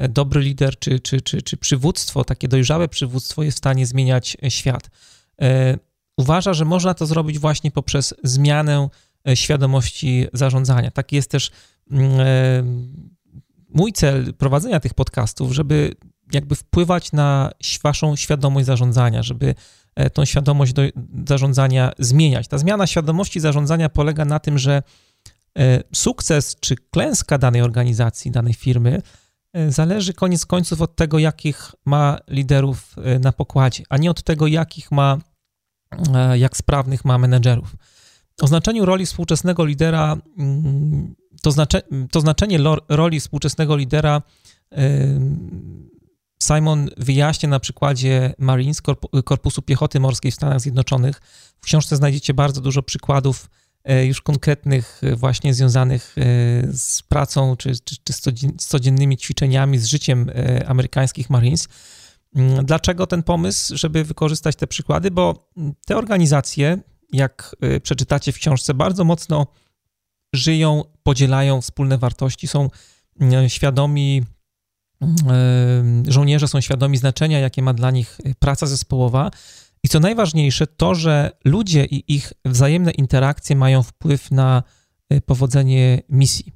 dobry 0.09 0.41
lider 0.41 0.79
czy, 0.79 1.01
czy, 1.01 1.21
czy, 1.21 1.43
czy 1.43 1.57
przywództwo, 1.57 2.25
takie 2.25 2.49
dojrzałe 2.49 2.89
przywództwo 2.89 3.43
jest 3.43 3.57
w 3.57 3.59
stanie 3.59 3.87
zmieniać 3.87 4.37
świat. 4.49 4.91
E, 5.43 5.79
uważa, 6.17 6.55
że 6.55 6.65
można 6.65 6.95
to 6.95 7.07
zrobić 7.07 7.39
właśnie 7.39 7.71
poprzez 7.71 8.15
zmianę 8.25 8.89
e, 9.29 9.37
świadomości 9.37 10.27
zarządzania. 10.33 10.91
Taki 10.91 11.17
jest 11.17 11.31
też 11.31 11.51
mm, 11.91 12.21
e, 12.21 12.63
mój 13.75 13.93
cel 13.93 14.35
prowadzenia 14.35 14.81
tych 14.81 14.95
podcastów, 14.95 15.53
żeby 15.53 15.95
jakby 16.33 16.55
wpływać 16.55 17.13
na 17.13 17.51
waszą 17.83 18.17
świadomość 18.17 18.67
zarządzania, 18.67 19.23
żeby 19.23 19.55
tą 20.13 20.25
świadomość 20.25 20.73
do 20.73 20.83
zarządzania 21.29 21.93
zmieniać. 21.99 22.49
Ta 22.49 22.59
zmiana 22.59 22.87
świadomości 22.87 23.41
zarządzania 23.41 23.89
polega 23.89 24.25
na 24.25 24.39
tym, 24.39 24.59
że 24.59 24.83
sukces 25.95 26.57
czy 26.61 26.77
klęska 26.77 27.39
danej 27.39 27.63
organizacji, 27.63 28.31
danej 28.31 28.55
firmy 28.55 29.03
E, 29.53 29.73
zależy 29.73 30.15
koniec 30.15 30.47
końców 30.47 30.83
od 30.83 30.97
tego, 30.97 31.19
jakich 31.19 31.73
ma 31.85 32.19
liderów 32.29 32.97
e, 33.05 33.19
na 33.19 33.33
pokładzie, 33.33 33.85
a 33.89 33.97
nie 33.97 34.11
od 34.11 34.23
tego, 34.23 34.47
jakich 34.47 34.91
ma, 34.91 35.19
e, 36.15 36.39
jak 36.39 36.57
sprawnych 36.57 37.05
ma 37.05 37.19
menedżerów. 37.19 37.77
O 38.41 38.47
znaczeniu 38.47 38.85
roli 38.85 39.07
współczesnego 39.07 39.65
lidera, 39.65 40.17
mm, 40.39 41.15
to, 41.43 41.51
to 42.11 42.21
znaczenie 42.21 42.59
roli 42.89 43.21
współczesnego 43.21 43.77
lidera 43.77 44.23
Simon 46.43 46.91
wyjaśnia 46.97 47.49
na 47.49 47.61
przykładzie 47.61 48.35
Marines, 48.39 48.83
Korpusu 49.25 49.63
Piechoty 49.63 50.01
Morskiej 50.01 50.31
w 50.31 50.35
Stanach 50.35 50.61
Zjednoczonych. 50.61 51.21
W 51.61 51.65
książce 51.65 51.97
znajdziecie 51.97 52.35
bardzo 52.35 52.61
dużo 52.61 52.83
przykładów 52.83 53.49
E, 53.89 54.07
już 54.07 54.21
konkretnych, 54.21 55.01
e, 55.03 55.17
właśnie 55.17 55.55
związanych 55.55 56.15
e, 56.19 56.23
z 56.73 57.03
pracą 57.03 57.57
czy, 57.57 57.73
czy, 57.85 57.97
czy 58.05 58.13
z 58.13 58.67
codziennymi 58.67 59.17
ćwiczeniami, 59.17 59.79
z 59.79 59.87
życiem 59.87 60.31
amerykańskich 60.67 61.31
Marines. 61.31 61.69
Mm, 62.35 62.67
dlaczego 62.67 63.07
ten 63.07 63.23
pomysł, 63.23 63.77
żeby 63.77 64.05
wykorzystać 64.05 64.57
te 64.57 64.67
przykłady? 64.67 65.11
Bo 65.11 65.51
mm, 65.57 65.73
te 65.87 65.97
organizacje, 65.97 66.79
jak 67.13 67.57
przeczytacie 67.83 68.33
w 68.33 68.39
książce, 68.39 68.75
bardzo 68.75 69.05
mocno 69.05 69.47
żyją, 70.33 70.85
podzielają 71.03 71.61
wspólne 71.61 71.99
wartości, 71.99 72.49
są 72.49 72.71
mm, 73.21 73.49
świadomi, 73.49 74.23
żołnierze 76.09 76.49
są 76.49 76.61
świadomi 76.61 76.97
znaczenia, 76.97 77.39
jakie 77.39 77.63
ma 77.63 77.75
dla 77.75 77.91
nich 77.91 78.19
praca 78.39 78.67
zespołowa 78.67 79.31
i 79.83 79.89
co 79.89 80.01
najważniejsze, 80.01 80.67
to, 80.67 80.95
że 80.95 81.31
ludzie 81.45 81.85
i 81.85 82.15
ich 82.15 82.33
wzajemne 82.45 82.91
interakcje 82.91 83.57
mają 83.57 83.83
wpływ 83.83 84.31
na 84.31 84.63
y, 85.13 85.21
powodzenie 85.21 86.03
misji. 86.09 86.53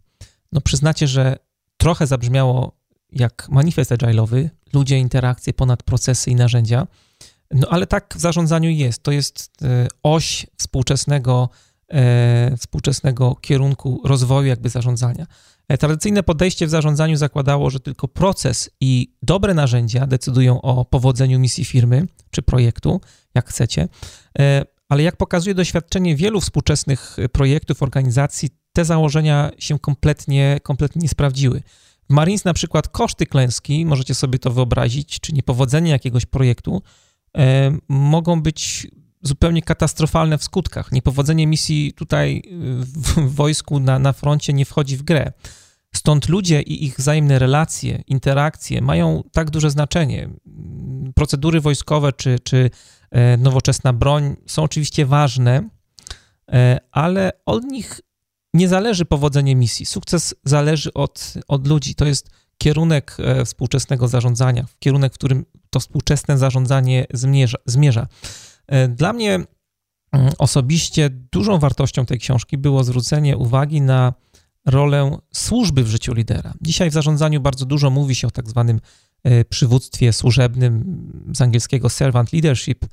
No 0.53 0.61
przyznacie, 0.61 1.09
że 1.09 1.37
trochę 1.77 2.07
zabrzmiało 2.07 2.79
jak 3.13 3.49
manifest 3.51 3.91
agile'owy, 3.91 4.49
ludzie, 4.73 4.99
interakcje 4.99 5.53
ponad 5.53 5.83
procesy 5.83 6.31
i 6.31 6.35
narzędzia, 6.35 6.87
no 7.51 7.69
ale 7.71 7.87
tak 7.87 8.15
w 8.17 8.21
zarządzaniu 8.21 8.71
jest. 8.71 9.03
To 9.03 9.13
jest 9.13 9.63
y, 9.63 9.89
oś 10.03 10.47
współczesnego 10.59 11.49
współczesnego 12.59 13.35
kierunku 13.41 14.01
rozwoju 14.05 14.47
jakby 14.47 14.69
zarządzania. 14.69 15.27
Tradycyjne 15.79 16.23
podejście 16.23 16.67
w 16.67 16.71
zarządzaniu 16.71 17.17
zakładało, 17.17 17.71
że 17.71 17.81
tylko 17.81 18.09
proces 18.09 18.71
i 18.81 19.15
dobre 19.23 19.55
narzędzia 19.55 20.07
decydują 20.07 20.63
o 20.63 20.85
powodzeniu 20.85 21.39
misji 21.39 21.65
firmy 21.65 22.07
czy 22.31 22.43
projektu, 22.43 23.01
jak 23.35 23.49
chcecie. 23.49 23.89
Ale 24.89 25.03
jak 25.03 25.17
pokazuje 25.17 25.55
doświadczenie 25.55 26.17
wielu 26.17 26.41
współczesnych 26.41 27.17
projektów, 27.33 27.83
organizacji, 27.83 28.51
te 28.73 28.85
założenia 28.85 29.51
się 29.59 29.79
kompletnie, 29.79 30.61
kompletnie 30.63 31.03
nie 31.03 31.09
sprawdziły. 31.09 31.63
W 32.11 32.13
Marines 32.13 32.45
na 32.45 32.55
przykład 32.55 32.89
koszty 32.89 33.27
klęski, 33.27 33.87
możecie 33.87 34.15
sobie 34.15 34.39
to 34.39 34.51
wyobrazić, 34.51 35.21
czy 35.21 35.33
niepowodzenie 35.33 35.91
jakiegoś 35.91 36.27
projektu, 36.27 36.83
e, 37.37 37.73
mogą 37.89 38.43
być 38.43 38.87
zupełnie 39.23 39.63
katastrofalne 39.63 40.39
w 40.39 40.45
skutkach. 40.45 40.93
Niepowodzenie 40.93 41.47
misji 41.47 41.93
tutaj 41.93 42.43
w, 42.79 43.15
w 43.17 43.35
wojsku 43.35 43.81
na, 43.81 43.99
na 43.99 44.13
froncie 44.13 44.53
nie 44.53 44.65
wchodzi 44.65 44.97
w 44.97 45.03
grę. 45.03 45.33
Stąd 45.97 46.29
ludzie 46.29 46.63
i 46.63 46.85
ich 46.85 46.97
wzajemne 46.99 47.39
relacje, 47.39 48.03
interakcje 48.07 48.81
mają 48.81 49.23
tak 49.33 49.51
duże 49.51 49.71
znaczenie. 49.71 50.29
Procedury 51.15 51.61
wojskowe 51.61 52.13
czy, 52.13 52.39
czy 52.39 52.71
e, 53.11 53.37
nowoczesna 53.37 53.93
broń 53.93 54.37
są 54.47 54.63
oczywiście 54.63 55.07
ważne, 55.07 55.69
e, 56.53 56.81
ale 56.93 57.33
od 57.47 57.65
nich 57.65 58.01
nie 58.55 58.69
zależy 58.69 59.05
powodzenie 59.05 59.57
misji. 59.57 59.87
Sukces 59.87 60.35
zależy 60.45 60.95
od, 60.95 61.35
od 61.49 61.67
ludzi. 61.67 61.95
To 61.95 62.05
jest 62.05 62.31
kierunek 62.59 63.17
e, 63.19 63.45
współczesnego 63.45 64.09
zarządzania, 64.09 64.67
kierunek, 64.79 65.13
w 65.13 65.19
którym 65.19 65.45
to 65.71 65.81
współczesne 65.81 66.39
zarządzanie 66.39 67.07
zmierza. 67.13 67.59
zmierza. 67.67 68.07
Dla 68.89 69.13
mnie 69.13 69.35
mm, 69.35 70.33
osobiście 70.39 71.11
dużą 71.11 71.59
wartością 71.59 72.07
tej 72.07 72.19
książki 72.19 72.59
było 72.59 72.85
zwrócenie 72.85 73.37
uwagi 73.37 73.81
na 73.81 74.13
rolę 74.67 75.19
służby 75.35 75.85
w 75.85 75.89
życiu 75.89 76.15
lidera. 76.15 76.55
Dzisiaj 76.61 76.91
w 76.91 76.93
zarządzaniu 76.93 77.41
bardzo 77.41 77.67
dużo 77.67 77.91
mówi 77.91 78.15
się 78.15 78.27
o 78.27 78.31
tak 78.31 78.49
zwanym 78.49 78.81
e, 79.25 79.45
przywództwie 79.45 80.13
służebnym, 80.13 80.85
z 81.35 81.41
angielskiego 81.41 81.89
servant 81.89 82.33
leadership. 82.33 82.87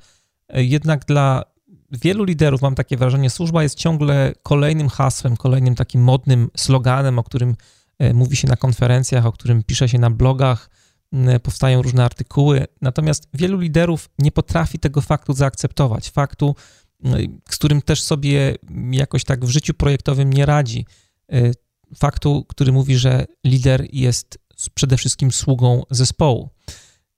E, 0.48 0.64
jednak 0.64 1.04
dla 1.04 1.42
wielu 1.90 2.24
liderów, 2.24 2.62
mam 2.62 2.74
takie 2.74 2.96
wrażenie, 2.96 3.30
służba 3.30 3.62
jest 3.62 3.78
ciągle 3.78 4.32
kolejnym 4.42 4.88
hasłem, 4.88 5.36
kolejnym 5.36 5.74
takim 5.74 6.02
modnym 6.02 6.50
sloganem, 6.56 7.18
o 7.18 7.22
którym 7.22 7.56
e, 7.98 8.14
mówi 8.14 8.36
się 8.36 8.48
na 8.48 8.56
konferencjach, 8.56 9.26
o 9.26 9.32
którym 9.32 9.62
pisze 9.62 9.88
się 9.88 9.98
na 9.98 10.10
blogach, 10.10 10.70
powstają 11.42 11.82
różne 11.82 12.04
artykuły. 12.04 12.66
Natomiast 12.80 13.28
wielu 13.34 13.58
liderów 13.58 14.10
nie 14.18 14.32
potrafi 14.32 14.78
tego 14.78 15.00
faktu 15.00 15.32
zaakceptować, 15.32 16.10
faktu, 16.10 16.54
z 17.50 17.56
którym 17.56 17.82
też 17.82 18.02
sobie 18.02 18.56
jakoś 18.90 19.24
tak 19.24 19.44
w 19.44 19.48
życiu 19.48 19.74
projektowym 19.74 20.32
nie 20.32 20.46
radzi. 20.46 20.86
Y, 21.34 21.54
faktu, 21.96 22.44
który 22.48 22.72
mówi, 22.72 22.96
że 22.96 23.26
lider 23.44 23.86
jest 23.92 24.38
przede 24.74 24.96
wszystkim 24.96 25.32
sługą 25.32 25.82
zespołu. 25.90 26.50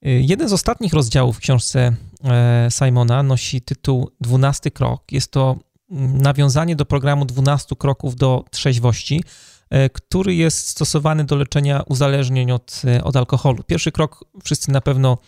Y, 0.07 0.11
jeden 0.11 0.49
z 0.49 0.53
ostatnich 0.53 0.93
rozdziałów 0.93 1.37
w 1.37 1.41
książce 1.41 1.93
e, 2.25 2.69
Simona 2.71 3.23
nosi 3.23 3.61
tytuł 3.61 4.11
12 4.21 4.71
krok. 4.71 5.13
Jest 5.13 5.31
to 5.31 5.57
mm, 5.91 6.23
nawiązanie 6.23 6.77
do 6.77 6.85
programu 6.85 7.25
12 7.25 7.77
kroków 7.77 8.17
do 8.17 8.45
trzeźwości, 8.51 9.25
e, 9.71 9.91
który 9.91 10.35
jest 10.35 10.69
stosowany 10.69 11.25
do 11.25 11.37
leczenia 11.37 11.83
uzależnień 11.87 12.53
od, 12.53 12.83
e, 12.85 13.05
od 13.05 13.17
alkoholu. 13.17 13.63
Pierwszy 13.65 13.93
krok 13.93 14.25
wszyscy 14.45 14.71
na 14.71 14.81
pewno 14.81 15.19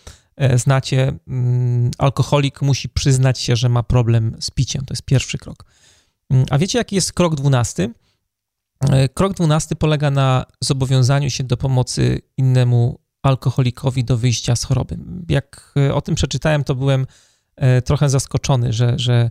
znacie. 0.55 1.13
Mm, 1.27 1.91
alkoholik 1.97 2.61
musi 2.61 2.89
przyznać 2.89 3.39
się, 3.39 3.55
że 3.55 3.69
ma 3.69 3.83
problem 3.83 4.37
z 4.39 4.51
piciem. 4.51 4.85
To 4.85 4.93
jest 4.93 5.03
pierwszy 5.03 5.37
krok. 5.37 5.65
Mm, 6.29 6.45
a 6.49 6.57
wiecie, 6.57 6.77
jaki 6.77 6.95
jest 6.95 7.13
krok 7.13 7.35
12? 7.35 7.89
E, 8.81 9.09
krok 9.09 9.33
dwunasty 9.33 9.75
polega 9.75 10.11
na 10.11 10.45
zobowiązaniu 10.61 11.29
się 11.29 11.43
do 11.43 11.57
pomocy 11.57 12.21
innemu 12.37 12.99
alkoholikowi 13.23 14.03
do 14.03 14.17
wyjścia 14.17 14.55
z 14.55 14.63
choroby. 14.63 14.97
Jak 15.29 15.73
e, 15.77 15.93
o 15.93 16.01
tym 16.01 16.15
przeczytałem, 16.15 16.63
to 16.63 16.75
byłem 16.75 17.07
e, 17.55 17.81
trochę 17.81 18.09
zaskoczony, 18.09 18.73
że, 18.73 18.93
że 18.99 19.29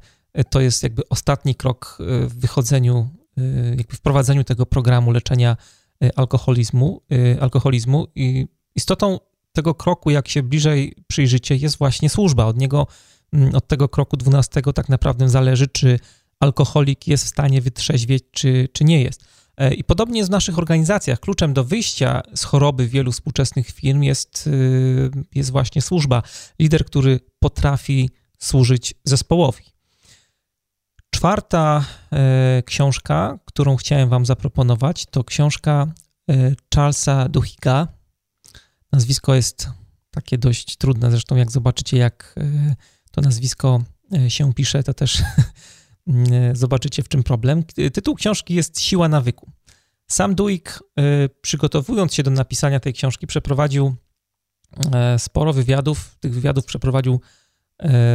to 0.51 0.61
jest 0.61 0.83
jakby 0.83 1.09
ostatni 1.09 1.55
krok 1.55 1.99
w 2.01 2.35
wychodzeniu, 2.39 3.09
jakby 3.77 3.97
wprowadzeniu 3.97 4.45
tego 4.45 4.67
programu 4.67 5.11
leczenia 5.11 5.57
alkoholizmu. 6.17 7.01
alkoholizmu. 7.41 8.07
I 8.15 8.47
istotą 8.75 9.19
tego 9.53 9.75
kroku, 9.75 10.11
jak 10.11 10.29
się 10.29 10.43
bliżej 10.43 10.95
przyjrzycie, 11.07 11.57
jest 11.57 11.79
właśnie 11.79 12.11
służba. 12.11 12.45
Od 12.45 12.59
niego, 12.59 12.87
mm, 13.33 13.55
od 13.55 13.69
tego 13.69 13.89
kroku 13.89 14.17
dwunastego 14.17 14.73
tak 14.73 14.89
naprawdę 14.89 15.29
zależy, 15.29 15.69
czy 15.69 15.99
alkoholik 16.41 17.09
jest 17.09 17.25
w 17.25 17.29
stanie 17.29 17.61
wytrzeźwieć, 17.61 18.25
czy, 18.31 18.69
czy 18.73 18.85
nie 18.85 19.03
jest. 19.03 19.25
E, 19.57 19.75
I 19.75 19.85
podobnie 19.85 20.25
w 20.25 20.31
naszych 20.31 20.59
organizacjach. 20.59 21.21
Kluczem 21.21 21.53
do 21.53 21.65
wyjścia 21.65 22.23
z 22.35 22.45
choroby 22.45 22.89
wielu 22.89 23.13
współczesnych 23.13 23.71
firm 23.71 24.03
jest, 24.03 24.47
y, 24.47 25.11
jest 25.35 25.51
właśnie 25.51 25.83
służba. 25.83 26.23
Lider, 26.59 26.85
który 26.85 27.21
potrafi 27.39 28.11
służyć 28.39 28.95
zespołowi. 29.05 29.65
Czwarta 31.11 31.85
e, 32.13 32.63
książka, 32.67 33.39
którą 33.45 33.77
chciałem 33.77 34.09
Wam 34.09 34.27
zaproponować, 34.27 35.07
to 35.07 35.25
książka 35.25 35.87
e, 36.31 36.55
Charlesa 36.75 37.29
Duhiga. 37.29 37.89
Nazwisko 38.93 39.35
jest 39.35 39.69
takie 40.11 40.39
dość 40.39 40.77
trudne, 40.77 41.11
zresztą 41.11 41.37
jak 41.37 41.51
zobaczycie, 41.51 41.97
jak 41.97 42.35
to 43.11 43.21
nazwisko 43.21 43.83
się 44.29 44.55
pisze, 44.55 44.83
to 44.83 44.95
też 44.95 45.23
zobaczycie 46.53 47.03
w 47.03 47.09
czym 47.09 47.23
problem. 47.23 47.63
Tytuł 47.93 48.15
książki 48.15 48.55
jest 48.55 48.81
Siła 48.81 49.09
nawyku. 49.09 49.51
Sam 50.07 50.35
Duik, 50.35 50.81
e, 50.99 51.03
przygotowując 51.29 52.15
się 52.15 52.23
do 52.23 52.31
napisania 52.31 52.81
tej 52.81 52.93
książki, 52.93 53.27
przeprowadził 53.27 53.95
e, 54.95 55.19
sporo 55.19 55.53
wywiadów. 55.53 56.17
Tych 56.21 56.35
wywiadów 56.35 56.65
przeprowadził 56.65 57.21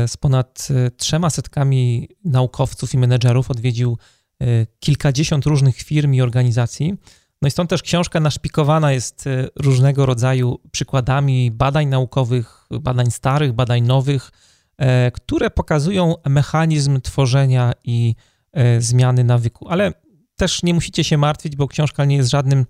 z 0.08 0.18
ponad 0.18 0.68
trzema 0.98 1.30
setkami 1.30 2.10
naukowców 2.26 2.94
i 2.94 2.98
menedżerów. 2.98 3.52
Odwiedził 3.52 3.98
kilkadziesiąt 4.80 5.46
różnych 5.46 5.78
firm 5.78 6.14
i 6.14 6.22
organizacji. 6.22 6.94
No 7.42 7.48
i 7.48 7.52
stąd 7.52 7.70
też 7.70 7.82
książka 7.82 8.20
naszpikowana 8.20 8.92
jest 8.92 9.26
różnego 9.56 10.06
rodzaju 10.06 10.60
przykładami 10.72 11.52
badań 11.52 11.88
naukowych, 11.88 12.68
badań 12.82 13.12
starych, 13.12 13.54
badań 13.54 13.82
nowych, 13.82 14.32
E, 14.32 14.49
które 15.14 15.50
pokazują 15.50 16.16
mechanizm 16.26 17.02
tworzenia 17.02 17.74
i 17.84 18.16
e, 18.52 18.82
zmiany 18.82 19.24
nawyku. 19.24 19.70
Ale 19.70 19.94
też 20.36 20.64
nie 20.64 20.74
musicie 20.74 21.04
się 21.04 21.18
martwić, 21.18 21.56
bo 21.56 21.68
książka 21.68 22.06
nie 22.06 22.16
jest 22.16 22.30
żadnym 22.30 22.66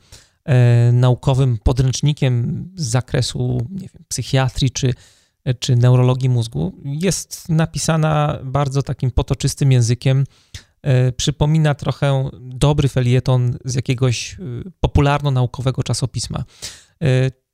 e, 0.45 0.91
naukowym 0.91 1.57
podręcznikiem 1.63 2.65
z 2.75 2.87
zakresu 2.87 3.67
nie 3.71 3.87
wiem, 3.93 4.03
psychiatrii 4.07 4.71
czy, 4.71 4.93
czy 5.59 5.75
neurologii 5.75 6.29
mózgu. 6.29 6.73
Jest 6.85 7.49
napisana 7.49 8.39
bardzo 8.43 8.83
takim 8.83 9.11
potoczystym 9.11 9.71
językiem. 9.71 10.23
Przypomina 11.17 11.75
trochę 11.75 12.29
dobry 12.39 12.87
felieton 12.87 13.57
z 13.65 13.75
jakiegoś 13.75 14.37
popularno-naukowego 14.79 15.83
czasopisma. 15.83 16.43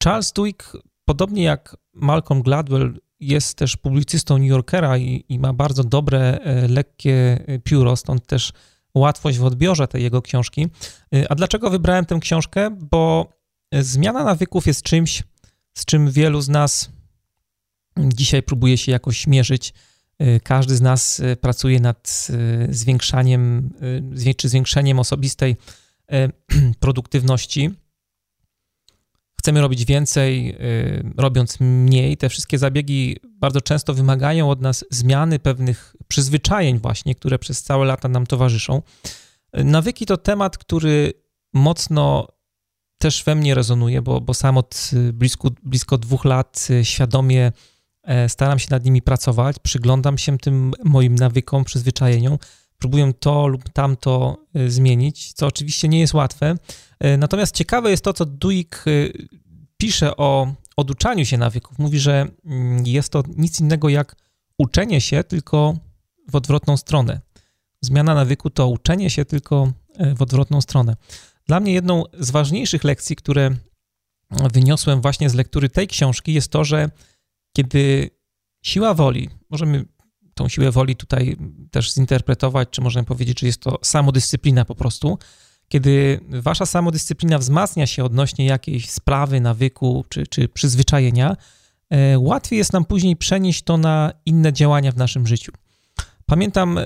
Charles 0.04 0.34
Duhigg, 0.34 0.78
podobnie 1.06 1.44
jak 1.44 1.78
Malcolm 1.94 2.42
Gladwell, 2.42 3.00
jest 3.28 3.58
też 3.58 3.78
publicystą 3.78 4.38
New 4.38 4.48
Yorkera 4.48 4.98
i, 4.98 5.26
i, 5.30 5.40
ma 5.40 5.54
bardzo 5.54 5.84
dobre, 5.84 6.40
e, 6.40 6.68
lekkie 6.68 7.40
e, 7.48 7.60
pióro, 7.60 7.96
stąd 7.96 8.28
też 8.28 8.54
łatwość 8.96 9.38
w 9.38 9.44
odbiorze 9.44 9.88
tej 9.88 10.04
jego 10.04 10.22
książki. 10.22 10.68
E, 11.16 11.32
a 11.32 11.36
dlaczego 11.36 11.70
wybrałem 11.70 12.06
tę 12.06 12.20
książkę? 12.22 12.78
Bo 12.80 13.30
zmiana 13.74 14.24
nawyków 14.24 14.68
jest 14.68 14.82
czymś, 14.82 15.24
z 15.78 15.86
czym 15.86 16.12
wielu 16.12 16.42
z 16.42 16.50
nas 16.50 16.90
dzisiaj 17.98 18.44
próbuje 18.44 18.78
się 18.78 18.92
jakoś 18.92 19.28
mierzyć. 19.28 19.74
Każdy 20.44 20.76
z 20.76 20.82
nas 20.82 21.22
pracuje 21.42 21.80
nad 21.80 22.28
zwiększaniem 22.70 23.70
czy 24.38 24.50
zwiększeniem 24.50 25.00
osobistej 25.00 25.56
produktywności 26.80 27.72
chcemy 29.46 29.62
robić 29.62 29.86
więcej, 29.86 30.50
y, 30.50 31.14
robiąc 31.18 31.60
mniej. 31.60 32.18
Te 32.18 32.30
wszystkie 32.30 32.58
zabiegi 32.58 33.18
bardzo 33.24 33.62
często 33.62 33.94
wymagają 33.94 34.50
od 34.50 34.62
nas 34.62 34.86
zmiany 34.92 35.40
pewnych 35.40 35.96
przyzwyczajeń, 36.08 36.80
właśnie, 36.80 37.16
które 37.16 37.40
przez 37.40 37.64
całe 37.64 37.86
lata 37.86 38.08
nam 38.08 38.28
towarzyszą. 38.28 38.82
Nawyki 39.54 40.06
to 40.06 40.18
temat, 40.18 40.58
który 40.58 41.14
mocno 41.54 42.28
też 42.98 43.24
we 43.24 43.36
mnie 43.36 43.56
rezonuje, 43.56 44.02
bo, 44.02 44.22
bo 44.22 44.34
sam 44.34 44.58
od 44.58 44.92
blisko, 45.14 45.50
blisko 45.64 45.98
dwóch 45.98 46.26
lat 46.26 46.68
świadomie 46.84 47.52
e, 48.04 48.30
staram 48.30 48.60
się 48.60 48.68
nad 48.72 48.86
nimi 48.86 49.02
pracować, 49.02 49.56
przyglądam 49.60 50.18
się 50.18 50.38
tym 50.38 50.72
moim 50.84 51.16
nawykom, 51.16 51.64
przyzwyczajeniom, 51.64 52.38
próbuję 52.78 53.14
to 53.14 53.48
lub 53.48 53.70
tamto 53.70 54.38
zmienić, 54.68 55.34
co 55.34 55.48
oczywiście 55.48 55.88
nie 55.88 56.00
jest 56.00 56.14
łatwe. 56.14 56.56
E, 57.00 57.18
natomiast 57.18 57.56
ciekawe 57.56 57.92
jest 57.92 58.04
to, 58.04 58.14
co 58.14 58.26
Duik 58.26 58.84
e, 58.88 58.92
pisze 59.78 60.18
o 60.18 60.54
oduczaniu 60.78 61.26
się 61.26 61.38
nawyków. 61.38 61.80
Mówi, 61.80 62.00
że 62.00 62.28
mm, 62.46 62.88
jest 62.88 63.12
to 63.12 63.24
nic 63.38 63.60
innego 63.60 63.90
jak 63.90 64.16
uczenie 64.58 65.02
się, 65.02 65.24
tylko 65.24 65.78
w 66.32 66.36
odwrotną 66.36 66.78
stronę. 66.78 67.22
zmiana 67.82 68.16
nawyku 68.16 68.50
to 68.50 68.68
uczenie 68.68 69.10
się 69.10 69.26
tylko 69.26 69.72
w 70.16 70.22
odwrotną 70.22 70.62
stronę. 70.62 70.96
Dla 71.48 71.60
mnie 71.60 71.74
jedną 71.74 72.04
z 72.20 72.32
ważniejszych 72.32 72.84
lekcji, 72.84 73.16
które 73.16 73.52
wyniosłem 74.54 75.02
właśnie 75.02 75.30
z 75.30 75.34
lektury 75.34 75.70
tej 75.70 75.88
książki, 75.88 76.34
jest 76.34 76.52
to, 76.52 76.64
że 76.64 76.90
kiedy 77.54 78.10
siła 78.62 78.94
woli, 78.94 79.30
możemy 79.50 79.86
tą 80.34 80.48
siłę 80.50 80.72
woli 80.72 80.96
tutaj 80.96 81.38
też 81.72 81.94
zinterpretować, 81.94 82.70
czy 82.72 82.82
możemy 82.82 83.06
powiedzieć, 83.06 83.40
że 83.40 83.48
jest 83.48 83.62
to 83.62 83.80
samodyscyplina 83.82 84.66
po 84.66 84.76
prostu. 84.76 85.18
Kiedy 85.76 86.20
wasza 86.30 86.66
samodyscyplina 86.66 87.38
wzmacnia 87.38 87.88
się 87.88 88.04
odnośnie 88.04 88.46
jakiejś 88.46 88.90
sprawy, 88.90 89.42
nawyku 89.42 90.06
czy, 90.10 90.28
czy 90.28 90.48
przyzwyczajenia, 90.48 91.36
e, 91.90 92.20
łatwiej 92.20 92.58
jest 92.58 92.74
nam 92.74 92.86
później 92.86 93.16
przenieść 93.16 93.64
to 93.64 93.78
na 93.78 94.12
inne 94.26 94.54
działania 94.54 94.92
w 94.92 94.98
naszym 94.98 95.28
życiu. 95.28 95.52
Pamiętam, 96.26 96.78
e, 96.78 96.86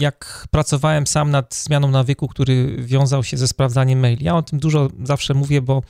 jak 0.00 0.48
pracowałem 0.50 1.06
sam 1.06 1.30
nad 1.30 1.54
zmianą 1.54 1.90
nawyku, 1.90 2.28
który 2.28 2.76
wiązał 2.78 3.24
się 3.24 3.36
ze 3.36 3.48
sprawdzaniem 3.48 3.98
maili. 3.98 4.24
Ja 4.24 4.36
o 4.36 4.42
tym 4.42 4.58
dużo 4.58 4.88
zawsze 5.04 5.34
mówię, 5.34 5.62
bo 5.62 5.82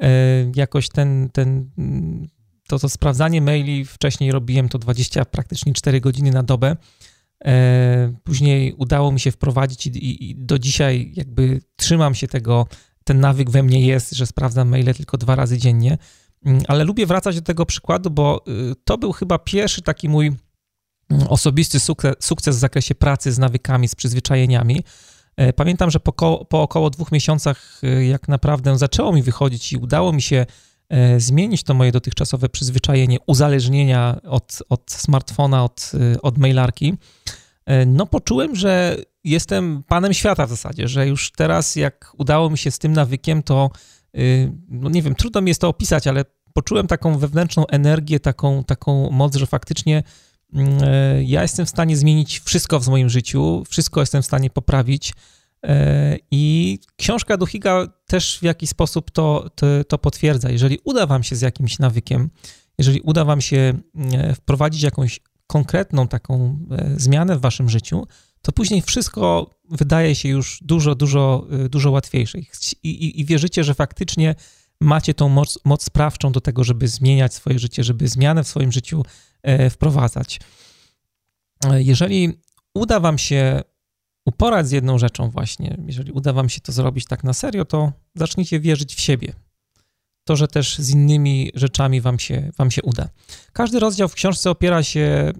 e, 0.00 0.08
jakoś 0.54 0.88
ten, 0.88 1.28
ten 1.32 1.70
to, 2.68 2.78
to 2.78 2.88
sprawdzanie 2.88 3.40
maili, 3.40 3.84
wcześniej 3.84 4.32
robiłem 4.32 4.68
to 4.68 4.78
20, 4.78 5.24
praktycznie 5.24 5.72
4 5.72 6.00
godziny 6.00 6.30
na 6.30 6.42
dobę. 6.42 6.76
E, 7.44 8.12
później 8.24 8.72
udało 8.72 9.12
mi 9.12 9.20
się 9.20 9.30
wprowadzić 9.30 9.86
i, 9.86 10.30
i, 10.30 10.36
do 10.36 10.58
dzisiaj 10.58 11.12
jakby 11.14 11.60
trzymam 11.76 12.14
się 12.14 12.28
tego, 12.28 12.66
ten 13.04 13.20
nawyk 13.20 13.50
we 13.50 13.62
mnie 13.62 13.86
jest, 13.86 14.12
że 14.12 14.26
sprawdzam 14.26 14.68
maile 14.68 14.94
tylko 14.94 15.18
dwa 15.18 15.36
razy 15.36 15.58
dziennie, 15.58 15.98
mm, 16.44 16.62
ale 16.68 16.84
lubię 16.84 17.06
wracać 17.06 17.36
do 17.36 17.42
tego 17.42 17.66
przykładu, 17.66 18.10
bo 18.10 18.44
y, 18.48 18.74
to 18.84 18.98
był 18.98 19.12
chyba 19.12 19.38
pierwszy 19.38 19.82
taki 19.82 20.08
mój 20.08 20.26
mm, 20.26 21.26
osobisty 21.28 21.80
sukces, 21.80 22.14
sukces 22.20 22.56
w 22.56 22.58
zakresie 22.58 22.94
pracy 22.94 23.32
z 23.32 23.38
nawykami, 23.38 23.88
z 23.88 23.94
przyzwyczajeniami. 23.94 24.84
E, 25.36 25.52
pamiętam, 25.52 25.90
że 25.90 26.00
po, 26.00 26.12
po 26.44 26.62
około 26.62 26.90
dwóch 26.90 27.12
miesiącach, 27.12 27.80
y, 27.84 28.04
jak 28.04 28.28
naprawdę 28.28 28.78
zaczęło 28.78 29.12
mi 29.12 29.22
wychodzić 29.22 29.72
i 29.72 29.76
udało 29.76 30.12
mi 30.12 30.22
się 30.22 30.46
zmienić 31.18 31.62
to 31.62 31.74
moje 31.74 31.92
dotychczasowe 31.92 32.48
przyzwyczajenie 32.48 33.16
uzależnienia 33.26 34.20
od, 34.24 34.62
od 34.68 34.90
smartfona, 34.90 35.64
od, 35.64 35.92
e, 36.14 36.22
od 36.22 36.38
mailarki, 36.38 36.94
e, 37.66 37.86
no 37.86 38.06
poczułem, 38.06 38.56
że 38.56 38.96
jestem 39.24 39.82
panem 39.88 40.14
świata 40.14 40.46
w 40.46 40.50
zasadzie, 40.50 40.88
że 40.88 41.06
już 41.06 41.32
teraz 41.32 41.76
jak 41.76 42.12
udało 42.18 42.50
mi 42.50 42.58
się 42.58 42.70
z 42.70 42.78
tym 42.78 42.92
nawykiem, 42.92 43.42
to 43.42 43.70
no 44.68 44.90
nie 44.90 45.02
wiem, 45.02 45.14
trudno 45.14 45.40
mi 45.40 45.48
jest 45.48 45.60
to 45.60 45.68
opisać, 45.68 46.06
ale 46.06 46.24
poczułem 46.52 46.86
taką 46.86 47.18
wewnętrzną 47.18 47.66
energię, 47.66 48.20
taką, 48.20 48.64
taką 48.64 49.10
moc, 49.10 49.36
że 49.36 49.46
faktycznie 49.46 50.02
mm, 50.52 50.78
ja 51.22 51.42
jestem 51.42 51.66
w 51.66 51.68
stanie 51.68 51.96
zmienić 51.96 52.40
wszystko 52.40 52.80
w 52.80 52.88
moim 52.88 53.08
życiu, 53.08 53.64
wszystko 53.68 54.00
jestem 54.00 54.22
w 54.22 54.26
stanie 54.26 54.50
poprawić. 54.50 55.12
E, 55.66 56.16
I 56.30 56.78
książka 56.96 57.36
Duchiga 57.36 57.86
też 58.06 58.38
w 58.38 58.42
jakiś 58.42 58.70
sposób 58.70 59.10
to, 59.10 59.50
to, 59.54 59.66
to, 59.84 59.98
potwierdza. 59.98 60.50
Jeżeli 60.50 60.78
uda 60.84 61.06
Wam 61.06 61.22
się 61.22 61.36
z 61.36 61.40
jakimś 61.40 61.78
nawykiem, 61.78 62.30
jeżeli 62.78 63.00
uda 63.00 63.24
Wam 63.24 63.40
się 63.40 63.80
e, 64.12 64.34
wprowadzić 64.34 64.82
jakąś 64.82 65.20
konkretną 65.46 66.08
taką 66.08 66.58
e, 66.70 66.94
zmianę 66.96 67.36
w 67.36 67.40
Waszym 67.40 67.68
życiu, 67.68 68.06
to 68.42 68.52
później 68.52 68.82
wszystko 68.82 69.54
wydaje 69.70 70.14
się 70.14 70.28
już 70.28 70.58
dużo, 70.62 70.94
dużo, 70.94 71.46
dużo 71.70 71.90
łatwiejsze. 71.90 72.38
I, 72.38 72.46
i, 72.82 73.20
i 73.20 73.24
wierzycie, 73.24 73.64
że 73.64 73.74
faktycznie 73.74 74.34
macie 74.80 75.14
tą 75.14 75.28
moc, 75.28 75.58
moc 75.64 75.84
sprawczą 75.84 76.32
do 76.32 76.40
tego, 76.40 76.64
żeby 76.64 76.88
zmieniać 76.88 77.34
swoje 77.34 77.58
życie, 77.58 77.84
żeby 77.84 78.08
zmianę 78.08 78.44
w 78.44 78.48
swoim 78.48 78.72
życiu 78.72 79.04
wprowadzać. 79.70 80.40
Jeżeli 81.78 82.32
uda 82.74 83.00
Wam 83.00 83.18
się 83.18 83.62
uporać 84.26 84.68
z 84.68 84.70
jedną 84.70 84.98
rzeczą 84.98 85.30
właśnie, 85.30 85.76
jeżeli 85.86 86.12
uda 86.12 86.32
wam 86.32 86.48
się 86.48 86.60
to 86.60 86.72
zrobić 86.72 87.04
tak 87.04 87.24
na 87.24 87.32
serio, 87.32 87.64
to 87.64 87.92
zacznijcie 88.14 88.60
wierzyć 88.60 88.94
w 88.94 89.00
siebie. 89.00 89.32
To, 90.24 90.36
że 90.36 90.48
też 90.48 90.78
z 90.78 90.90
innymi 90.90 91.50
rzeczami 91.54 92.00
wam 92.00 92.18
się, 92.18 92.50
wam 92.58 92.70
się 92.70 92.82
uda. 92.82 93.08
Każdy 93.52 93.80
rozdział 93.80 94.08
w 94.08 94.14
książce 94.14 94.50
opiera 94.50 94.82
się 94.82 95.32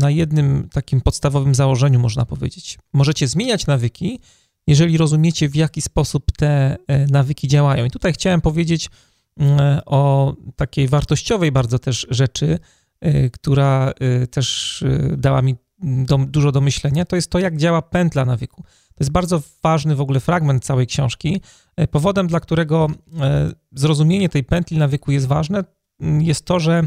na 0.00 0.10
jednym 0.10 0.68
takim 0.72 1.00
podstawowym 1.00 1.54
założeniu, 1.54 2.00
można 2.00 2.24
powiedzieć. 2.24 2.78
Możecie 2.92 3.28
zmieniać 3.28 3.66
nawyki, 3.66 4.20
jeżeli 4.66 4.96
rozumiecie, 4.98 5.48
w 5.48 5.56
jaki 5.56 5.82
sposób 5.82 6.32
te 6.36 6.76
e, 6.86 7.06
nawyki 7.06 7.48
działają. 7.48 7.84
I 7.84 7.90
tutaj 7.90 8.12
chciałem 8.12 8.40
powiedzieć 8.40 8.90
mm, 9.36 9.80
o 9.86 10.34
takiej 10.56 10.88
wartościowej 10.88 11.52
bardzo 11.52 11.78
też 11.78 12.06
rzeczy, 12.10 12.58
e, 13.00 13.30
która 13.30 13.92
e, 14.00 14.26
też 14.26 14.84
dała 15.16 15.42
mi 15.42 15.56
do, 15.82 16.18
dużo 16.18 16.52
do 16.52 16.60
myślenia, 16.60 17.04
to 17.04 17.16
jest 17.16 17.30
to, 17.30 17.38
jak 17.38 17.56
działa 17.56 17.82
pętla 17.82 18.24
nawyku. 18.24 18.62
To 18.62 19.04
jest 19.04 19.10
bardzo 19.10 19.42
ważny 19.62 19.96
w 19.96 20.00
ogóle 20.00 20.20
fragment 20.20 20.64
całej 20.64 20.86
książki. 20.86 21.40
E, 21.76 21.88
powodem, 21.88 22.26
dla 22.26 22.40
którego 22.40 22.88
e, 23.20 23.50
zrozumienie 23.72 24.28
tej 24.28 24.44
pętli 24.44 24.78
nawyku 24.78 25.12
jest 25.12 25.26
ważne, 25.26 25.64
jest 26.00 26.44
to, 26.44 26.60
że 26.60 26.82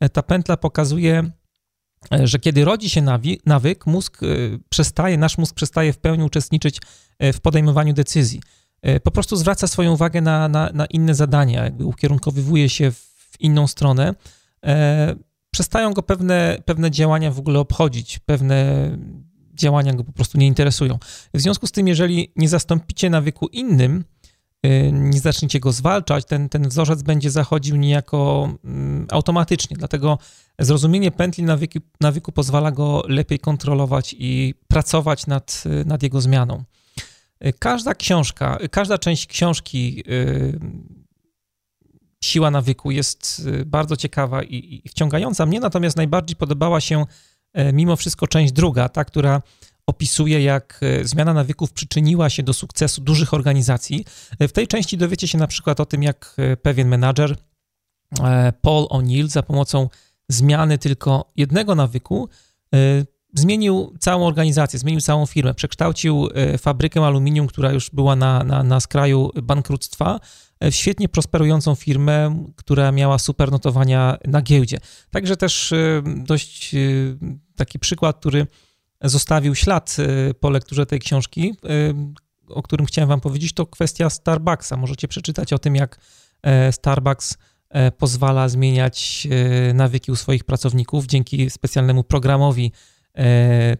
e, 0.00 0.08
ta 0.08 0.22
pętla 0.22 0.56
pokazuje, 0.56 1.30
że 2.24 2.38
kiedy 2.38 2.64
rodzi 2.64 2.90
się 2.90 3.02
nawyk, 3.46 3.86
mózg 3.86 4.20
przestaje, 4.68 5.18
nasz 5.18 5.38
mózg 5.38 5.54
przestaje 5.54 5.92
w 5.92 5.98
pełni 5.98 6.24
uczestniczyć 6.24 6.80
w 7.20 7.40
podejmowaniu 7.40 7.94
decyzji. 7.94 8.40
Po 9.02 9.10
prostu 9.10 9.36
zwraca 9.36 9.66
swoją 9.66 9.92
uwagę 9.92 10.20
na, 10.20 10.48
na, 10.48 10.70
na 10.74 10.86
inne 10.86 11.14
zadania, 11.14 11.64
jakby 11.64 11.84
ukierunkowywuje 11.84 12.68
się 12.68 12.90
w 12.90 13.40
inną 13.40 13.66
stronę 13.66 14.14
przestają 15.54 15.92
go 15.92 16.02
pewne, 16.02 16.58
pewne 16.64 16.90
działania 16.90 17.30
w 17.30 17.38
ogóle 17.38 17.60
obchodzić, 17.60 18.18
pewne 18.18 18.90
działania 19.52 19.92
go 19.92 20.04
po 20.04 20.12
prostu 20.12 20.38
nie 20.38 20.46
interesują. 20.46 20.98
W 21.34 21.40
związku 21.40 21.66
z 21.66 21.72
tym, 21.72 21.88
jeżeli 21.88 22.32
nie 22.36 22.48
zastąpicie 22.48 23.10
nawyku 23.10 23.46
innym, 23.46 24.04
y, 24.66 24.90
nie 24.92 25.20
zaczniecie 25.20 25.60
go 25.60 25.72
zwalczać, 25.72 26.24
ten, 26.24 26.48
ten 26.48 26.68
wzorzec 26.68 27.02
będzie 27.02 27.30
zachodził 27.30 27.76
niejako 27.76 28.48
mm, 28.64 29.06
automatycznie. 29.10 29.76
Dlatego 29.76 30.18
zrozumienie 30.58 31.10
pętli 31.10 31.44
nawyku, 31.44 31.78
nawyku 32.00 32.32
pozwala 32.32 32.70
go 32.70 33.02
lepiej 33.08 33.38
kontrolować 33.38 34.16
i 34.18 34.54
pracować 34.68 35.26
nad, 35.26 35.64
nad 35.86 36.02
jego 36.02 36.20
zmianą. 36.20 36.64
Y, 37.46 37.52
każda 37.58 37.94
książka, 37.94 38.58
każda 38.70 38.98
część 38.98 39.26
książki 39.26 40.04
y, 40.08 41.03
siła 42.24 42.50
nawyku 42.50 42.90
jest 42.90 43.42
y, 43.46 43.64
bardzo 43.64 43.96
ciekawa 43.96 44.42
i, 44.42 44.82
i 44.84 44.88
wciągająca. 44.88 45.46
Mnie 45.46 45.60
natomiast 45.60 45.96
najbardziej 45.96 46.36
podobała 46.36 46.80
się 46.80 47.06
e, 47.52 47.72
mimo 47.72 47.96
wszystko 47.96 48.26
część 48.26 48.52
druga, 48.52 48.88
ta, 48.88 49.04
która 49.04 49.42
opisuje, 49.86 50.42
jak 50.42 50.80
e, 50.82 51.04
zmiana 51.04 51.34
nawyków 51.34 51.72
przyczyniła 51.72 52.30
się 52.30 52.42
do 52.42 52.52
sukcesu 52.52 53.00
dużych 53.00 53.34
organizacji. 53.34 54.04
E, 54.38 54.48
w 54.48 54.52
tej 54.52 54.66
części 54.66 54.98
dowiecie 54.98 55.28
się 55.28 55.38
na 55.38 55.46
przykład 55.46 55.80
o 55.80 55.86
tym, 55.86 56.02
jak 56.02 56.36
pewien 56.62 56.88
menadżer, 56.88 57.36
Paul 58.60 58.86
O'Neill, 58.86 59.28
za 59.28 59.42
pomocą 59.42 59.88
zmiany 60.28 60.78
tylko 60.78 61.32
jednego 61.36 61.74
nawyku, 61.74 62.28
zmienił 63.34 63.94
całą 64.00 64.26
organizację, 64.26 64.78
zmienił 64.78 65.00
całą 65.00 65.26
firmę, 65.26 65.54
przekształcił 65.54 66.28
fabrykę 66.58 67.06
aluminium, 67.06 67.46
która 67.46 67.72
już 67.72 67.90
była 67.90 68.16
na, 68.16 68.44
na, 68.44 68.62
na 68.62 68.80
skraju 68.80 69.30
bankructwa, 69.42 70.20
świetnie 70.70 71.08
prosperującą 71.08 71.74
firmę, 71.74 72.44
która 72.56 72.92
miała 72.92 73.18
super 73.18 73.50
notowania 73.50 74.18
na 74.24 74.42
giełdzie. 74.42 74.78
Także 75.10 75.36
też 75.36 75.72
e, 75.72 76.02
dość 76.06 76.74
e, 76.74 76.78
taki 77.56 77.78
przykład, 77.78 78.18
który 78.18 78.46
zostawił 79.02 79.54
ślad 79.54 79.96
po 80.40 80.50
lekturze 80.50 80.86
tej 80.86 81.00
książki, 81.00 81.54
o 82.48 82.62
którym 82.62 82.86
chciałem 82.86 83.08
wam 83.08 83.20
powiedzieć, 83.20 83.52
to 83.52 83.66
kwestia 83.66 84.10
Starbucksa. 84.10 84.76
Możecie 84.76 85.08
przeczytać 85.08 85.52
o 85.52 85.58
tym, 85.58 85.76
jak 85.76 86.00
Starbucks 86.70 87.38
pozwala 87.98 88.48
zmieniać 88.48 89.28
nawyki 89.74 90.12
u 90.12 90.16
swoich 90.16 90.44
pracowników 90.44 91.06
dzięki 91.06 91.50
specjalnemu 91.50 92.04
programowi 92.04 92.72
E, 92.72 92.93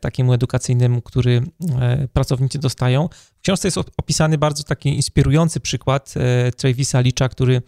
takiemu 0.01 0.33
edukacyjnemu, 0.33 1.03
który 1.03 1.43
e, 1.81 2.09
pracownicy 2.09 2.59
dostają. 2.59 3.09
W 3.37 3.41
książce 3.41 3.69
jest 3.69 3.79
opisany 3.97 4.39
bardzo 4.39 4.63
taki 4.63 4.97
inspirujący 4.97 5.61
przykład 5.61 6.15
e, 6.17 6.53
Travisa 6.53 7.01
Licza, 7.01 7.29
który 7.29 7.63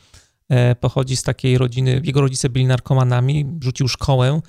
pochodzi 0.80 1.16
z 1.16 1.22
takiej 1.22 1.58
rodziny, 1.58 2.00
jego 2.04 2.20
rodzice 2.20 2.48
byli 2.48 2.66
narkomanami, 2.66 3.46
rzucił 3.62 3.88
szkołę, 3.88 4.40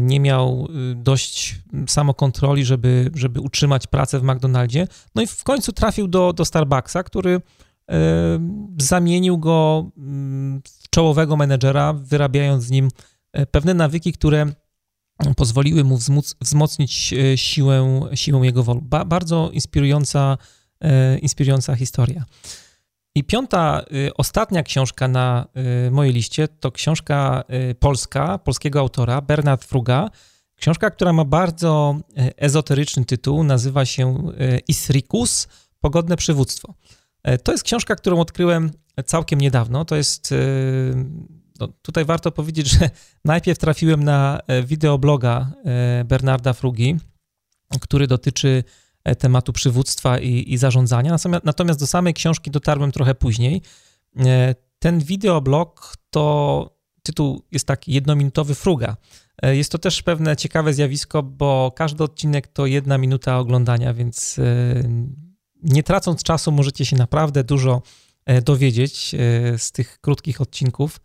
nie 0.00 0.20
miał 0.20 0.68
dość 0.96 1.56
samokontroli, 1.88 2.64
żeby, 2.64 3.10
żeby 3.14 3.40
utrzymać 3.40 3.86
pracę 3.86 4.20
w 4.20 4.22
McDonaldzie. 4.22 4.86
No 5.14 5.22
i 5.22 5.26
w 5.26 5.44
końcu 5.44 5.72
trafił 5.72 6.08
do, 6.08 6.32
do 6.32 6.44
Starbucksa, 6.44 7.02
który 7.02 7.40
zamienił 8.78 9.38
go 9.38 9.90
mm, 9.98 10.62
w 10.82 10.90
czołowego 10.90 11.36
menedżera, 11.36 11.92
wyrabiając 11.92 12.64
z 12.64 12.70
nim 12.70 12.88
pewne 13.50 13.74
nawyki, 13.74 14.12
które 14.12 14.52
pozwoliły 15.36 15.84
mu 15.84 15.98
wzmocnić 16.40 17.12
e, 17.12 17.38
siłę, 17.38 18.00
siłę 18.14 18.46
jego 18.46 18.62
woli. 18.62 18.80
Ba, 18.82 19.04
bardzo 19.04 19.50
inspirująca, 19.52 20.38
e, 20.80 21.18
inspirująca 21.18 21.76
historia. 21.76 22.24
I 23.14 23.24
piąta, 23.24 23.82
e, 24.06 24.14
ostatnia 24.14 24.62
książka 24.62 25.08
na 25.08 25.46
mojej 25.90 26.12
liście 26.12 26.48
to 26.48 26.72
książka 26.72 27.44
polska, 27.78 28.38
polskiego 28.38 28.80
autora, 28.80 29.20
Bernard 29.20 29.64
Fruga. 29.64 30.10
Książka, 30.56 30.90
która 30.90 31.12
ma 31.12 31.24
bardzo 31.24 31.96
ezoteryczny 32.36 33.04
tytuł, 33.04 33.44
nazywa 33.44 33.84
się 33.84 34.32
Isrikus 34.68 35.48
Pogodne 35.80 36.16
Przywództwo. 36.16 36.74
To 37.44 37.52
jest 37.52 37.64
książka, 37.64 37.96
którą 37.96 38.20
odkryłem 38.20 38.70
całkiem 39.06 39.40
niedawno. 39.40 39.84
To 39.84 39.96
jest. 39.96 40.34
No, 41.62 41.68
tutaj 41.82 42.04
warto 42.04 42.32
powiedzieć, 42.32 42.70
że 42.70 42.90
najpierw 43.24 43.58
trafiłem 43.58 44.04
na 44.04 44.40
wideobloga 44.64 45.52
Bernarda 46.04 46.52
Frugi, 46.52 46.96
który 47.80 48.06
dotyczy 48.06 48.64
tematu 49.18 49.52
przywództwa 49.52 50.18
i, 50.18 50.52
i 50.52 50.58
zarządzania. 50.58 51.16
Natomiast, 51.44 51.80
do 51.80 51.86
samej 51.86 52.14
książki 52.14 52.50
dotarłem 52.50 52.92
trochę 52.92 53.14
później. 53.14 53.62
Ten 54.78 54.98
wideoblog 54.98 55.96
to 56.10 56.76
tytuł 57.02 57.42
jest 57.52 57.66
taki 57.66 57.92
jednominutowy 57.92 58.54
fruga. 58.54 58.96
E, 59.42 59.56
jest 59.56 59.72
to 59.72 59.78
też 59.78 60.02
pewne 60.02 60.36
ciekawe 60.36 60.74
zjawisko, 60.74 61.22
bo 61.22 61.72
każdy 61.76 62.04
odcinek 62.04 62.48
to 62.48 62.66
jedna 62.66 62.98
minuta 62.98 63.38
oglądania, 63.38 63.94
więc 63.94 64.38
e, 64.38 64.42
nie 65.62 65.82
tracąc 65.82 66.22
czasu 66.22 66.52
możecie 66.52 66.84
się 66.84 66.96
naprawdę 66.96 67.44
dużo 67.44 67.82
e, 68.24 68.42
dowiedzieć 68.42 69.14
z 69.56 69.72
tych 69.72 70.00
krótkich 70.00 70.40
odcinków, 70.40 71.00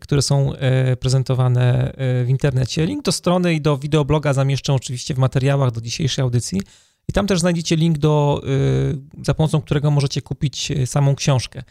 które 0.00 0.22
są 0.22 0.52
prezentowane 1.00 1.92
w 1.98 2.26
internecie. 2.28 2.86
Link 2.86 3.04
do 3.04 3.12
strony 3.12 3.54
i 3.54 3.60
do 3.60 3.78
wideobloga 3.78 4.32
zamieszczę 4.32 4.72
oczywiście 4.72 5.14
w 5.14 5.18
materiałach 5.18 5.70
do 5.70 5.80
dzisiejszej 5.80 6.22
audycji. 6.22 6.62
I 7.08 7.12
tam 7.12 7.26
też 7.26 7.40
znajdziecie 7.40 7.76
link, 7.76 7.98
do, 7.98 8.42
za 9.22 9.34
pomocą 9.34 9.60
którego 9.60 9.90
możecie 9.90 10.22
kupić 10.22 10.72
samą 10.86 11.14
książkę. 11.14 11.62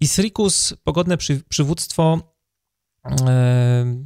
Isrikus, 0.00 0.74
pogodne 0.84 1.16
przy, 1.16 1.42
przywództwo. 1.48 2.36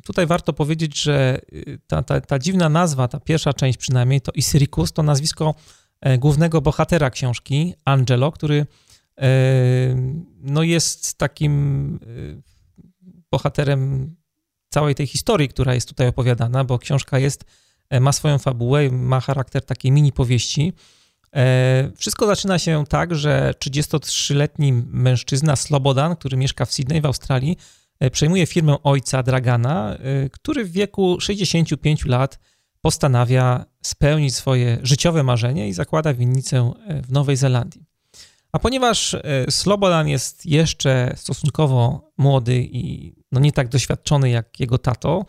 Tutaj 0.04 0.26
warto 0.26 0.52
powiedzieć, 0.52 1.02
że 1.02 1.40
ta, 1.86 2.02
ta, 2.02 2.20
ta 2.20 2.38
dziwna 2.38 2.68
nazwa, 2.68 3.08
ta 3.08 3.20
pierwsza 3.20 3.52
część 3.52 3.78
przynajmniej, 3.78 4.20
to 4.20 4.32
Isrikus, 4.32 4.92
to 4.92 5.02
nazwisko 5.02 5.54
e, 6.00 6.18
głównego 6.18 6.60
bohatera 6.60 7.10
książki, 7.10 7.74
Angelo, 7.84 8.32
który 8.32 8.66
no 10.40 10.62
jest 10.62 11.18
takim 11.18 12.00
bohaterem 13.30 14.14
całej 14.70 14.94
tej 14.94 15.06
historii, 15.06 15.48
która 15.48 15.74
jest 15.74 15.88
tutaj 15.88 16.08
opowiadana, 16.08 16.64
bo 16.64 16.78
książka 16.78 17.18
jest, 17.18 17.44
e, 17.90 18.00
ma 18.00 18.12
swoją 18.12 18.38
fabułę, 18.38 18.90
ma 18.90 19.20
charakter 19.20 19.64
takiej 19.64 19.92
mini 19.92 20.12
powieści. 20.12 20.72
E, 21.36 21.92
wszystko 21.96 22.26
zaczyna 22.26 22.58
się 22.58 22.84
tak, 22.88 23.14
że 23.14 23.54
33-letni 23.58 24.72
mężczyzna 24.86 25.56
Slobodan, 25.56 26.16
który 26.16 26.36
mieszka 26.36 26.64
w 26.64 26.72
Sydney 26.72 27.00
w 27.00 27.06
Australii, 27.06 27.56
e, 28.00 28.10
przejmuje 28.10 28.46
firmę 28.46 28.76
ojca 28.82 29.22
Dragana, 29.22 29.96
który 30.32 30.64
w 30.64 30.72
wieku 30.72 31.20
65 31.20 32.04
lat 32.04 32.38
postanawia 32.80 33.64
spełnić 33.82 34.36
swoje 34.36 34.78
życiowe 34.82 35.22
marzenie 35.22 35.68
i 35.68 35.72
zakłada 35.72 36.14
winnicę 36.14 36.72
w 37.02 37.12
Nowej 37.12 37.36
Zelandii. 37.36 37.89
A 38.52 38.58
ponieważ 38.58 39.16
Slobodan 39.50 40.08
jest 40.08 40.46
jeszcze 40.46 41.12
stosunkowo 41.16 42.10
młody 42.18 42.68
i 42.72 43.14
no 43.32 43.40
nie 43.40 43.52
tak 43.52 43.68
doświadczony 43.68 44.30
jak 44.30 44.60
jego 44.60 44.78
tato, 44.78 45.24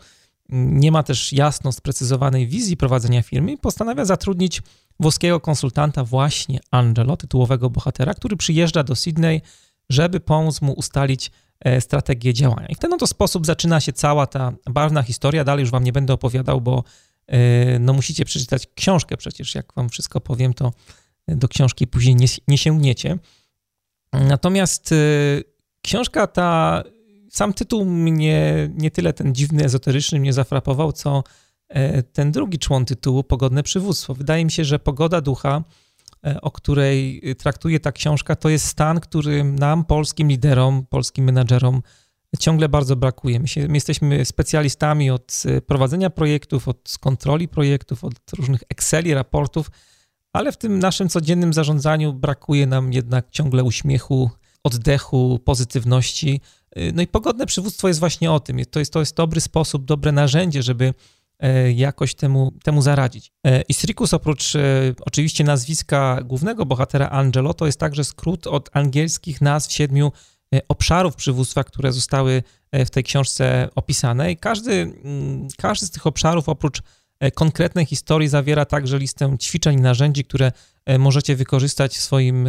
nie 0.52 0.92
ma 0.92 1.02
też 1.02 1.32
jasno 1.32 1.72
sprecyzowanej 1.72 2.46
wizji 2.46 2.76
prowadzenia 2.76 3.22
firmy, 3.22 3.58
postanawia 3.58 4.04
zatrudnić 4.04 4.62
włoskiego 5.00 5.40
konsultanta 5.40 6.04
właśnie 6.04 6.60
Angelo, 6.70 7.16
tytułowego 7.16 7.70
bohatera, 7.70 8.14
który 8.14 8.36
przyjeżdża 8.36 8.82
do 8.82 8.96
Sydney, 8.96 9.42
żeby 9.90 10.20
pomóc 10.20 10.62
mu 10.62 10.72
ustalić 10.72 11.30
e, 11.60 11.80
strategię 11.80 12.34
działania. 12.34 12.66
I 12.66 12.74
w 12.74 12.78
ten 12.78 12.92
oto 12.92 13.06
sposób 13.06 13.46
zaczyna 13.46 13.80
się 13.80 13.92
cała 13.92 14.26
ta 14.26 14.52
barwna 14.70 15.02
historia. 15.02 15.44
Dalej 15.44 15.62
już 15.62 15.70
wam 15.70 15.84
nie 15.84 15.92
będę 15.92 16.12
opowiadał, 16.12 16.60
bo 16.60 16.84
e, 17.26 17.78
no 17.78 17.92
musicie 17.92 18.24
przeczytać 18.24 18.66
książkę 18.74 19.16
przecież. 19.16 19.54
Jak 19.54 19.72
wam 19.74 19.88
wszystko 19.88 20.20
powiem, 20.20 20.54
to 20.54 20.72
do 21.28 21.48
książki 21.48 21.86
później 21.86 22.16
nie, 22.16 22.26
nie 22.48 22.58
sięgniecie. 22.58 23.18
Natomiast 24.12 24.92
e, 24.92 24.96
książka 25.82 26.26
ta, 26.26 26.82
sam 27.30 27.54
tytuł 27.54 27.84
mnie 27.84 28.70
nie 28.74 28.90
tyle 28.90 29.12
ten 29.12 29.34
dziwny, 29.34 29.64
ezoteryczny 29.64 30.20
mnie 30.20 30.32
zafrapował, 30.32 30.92
co 30.92 31.22
E, 31.72 32.02
ten 32.02 32.32
drugi 32.32 32.58
człon 32.58 32.84
tytułu, 32.84 33.24
Pogodne 33.24 33.62
Przywództwo. 33.62 34.14
Wydaje 34.14 34.44
mi 34.44 34.50
się, 34.50 34.64
że 34.64 34.78
pogoda 34.78 35.20
ducha, 35.20 35.64
e, 36.26 36.40
o 36.40 36.50
której 36.50 37.22
traktuje 37.38 37.80
ta 37.80 37.92
książka, 37.92 38.36
to 38.36 38.48
jest 38.48 38.66
stan, 38.66 39.00
który 39.00 39.44
nam, 39.44 39.84
polskim 39.84 40.28
liderom, 40.28 40.86
polskim 40.90 41.24
menadżerom, 41.24 41.82
ciągle 42.38 42.68
bardzo 42.68 42.96
brakuje. 42.96 43.40
My, 43.40 43.48
się, 43.48 43.68
my 43.68 43.74
jesteśmy 43.74 44.24
specjalistami 44.24 45.10
od 45.10 45.42
e, 45.46 45.60
prowadzenia 45.60 46.10
projektów, 46.10 46.68
od 46.68 46.96
kontroli 47.00 47.48
projektów, 47.48 48.04
od 48.04 48.14
różnych 48.38 48.62
Exceli, 48.68 49.14
raportów, 49.14 49.70
ale 50.32 50.52
w 50.52 50.56
tym 50.56 50.78
naszym 50.78 51.08
codziennym 51.08 51.52
zarządzaniu 51.52 52.12
brakuje 52.12 52.66
nam 52.66 52.92
jednak 52.92 53.30
ciągle 53.30 53.64
uśmiechu, 53.64 54.30
oddechu, 54.64 55.40
pozytywności. 55.44 56.40
No 56.94 57.02
i 57.02 57.06
pogodne 57.06 57.46
przywództwo 57.46 57.88
jest 57.88 58.00
właśnie 58.00 58.32
o 58.32 58.40
tym. 58.40 58.64
To 58.70 58.78
jest, 58.78 58.92
to 58.92 59.00
jest 59.00 59.16
dobry 59.16 59.40
sposób, 59.40 59.84
dobre 59.84 60.12
narzędzie, 60.12 60.62
żeby 60.62 60.94
E, 61.42 61.72
jakoś 61.72 62.14
temu, 62.14 62.52
temu 62.62 62.82
zaradzić. 62.82 63.32
E, 63.46 63.62
Isrikus 63.62 64.14
oprócz 64.14 64.56
e, 64.56 64.60
oczywiście 65.00 65.44
nazwiska 65.44 66.18
głównego 66.24 66.66
bohatera 66.66 67.08
Angelo, 67.08 67.54
to 67.54 67.66
jest 67.66 67.80
także 67.80 68.04
skrót 68.04 68.46
od 68.46 68.70
angielskich 68.72 69.40
nazw 69.40 69.72
siedmiu 69.72 70.12
obszarów 70.68 71.16
przywództwa, 71.16 71.64
które 71.64 71.92
zostały 71.92 72.42
w 72.72 72.90
tej 72.90 73.04
książce 73.04 73.68
opisane 73.74 74.32
i 74.32 74.36
każdy, 74.36 74.72
mm, 74.72 75.48
każdy 75.58 75.86
z 75.86 75.90
tych 75.90 76.06
obszarów 76.06 76.48
oprócz 76.48 76.82
konkretnej 77.34 77.86
historii 77.86 78.28
zawiera 78.28 78.64
także 78.64 78.98
listę 78.98 79.36
ćwiczeń 79.40 79.80
narzędzi, 79.80 80.24
które 80.24 80.52
możecie 80.98 81.36
wykorzystać 81.36 81.96
w 81.96 82.00
swoim 82.00 82.48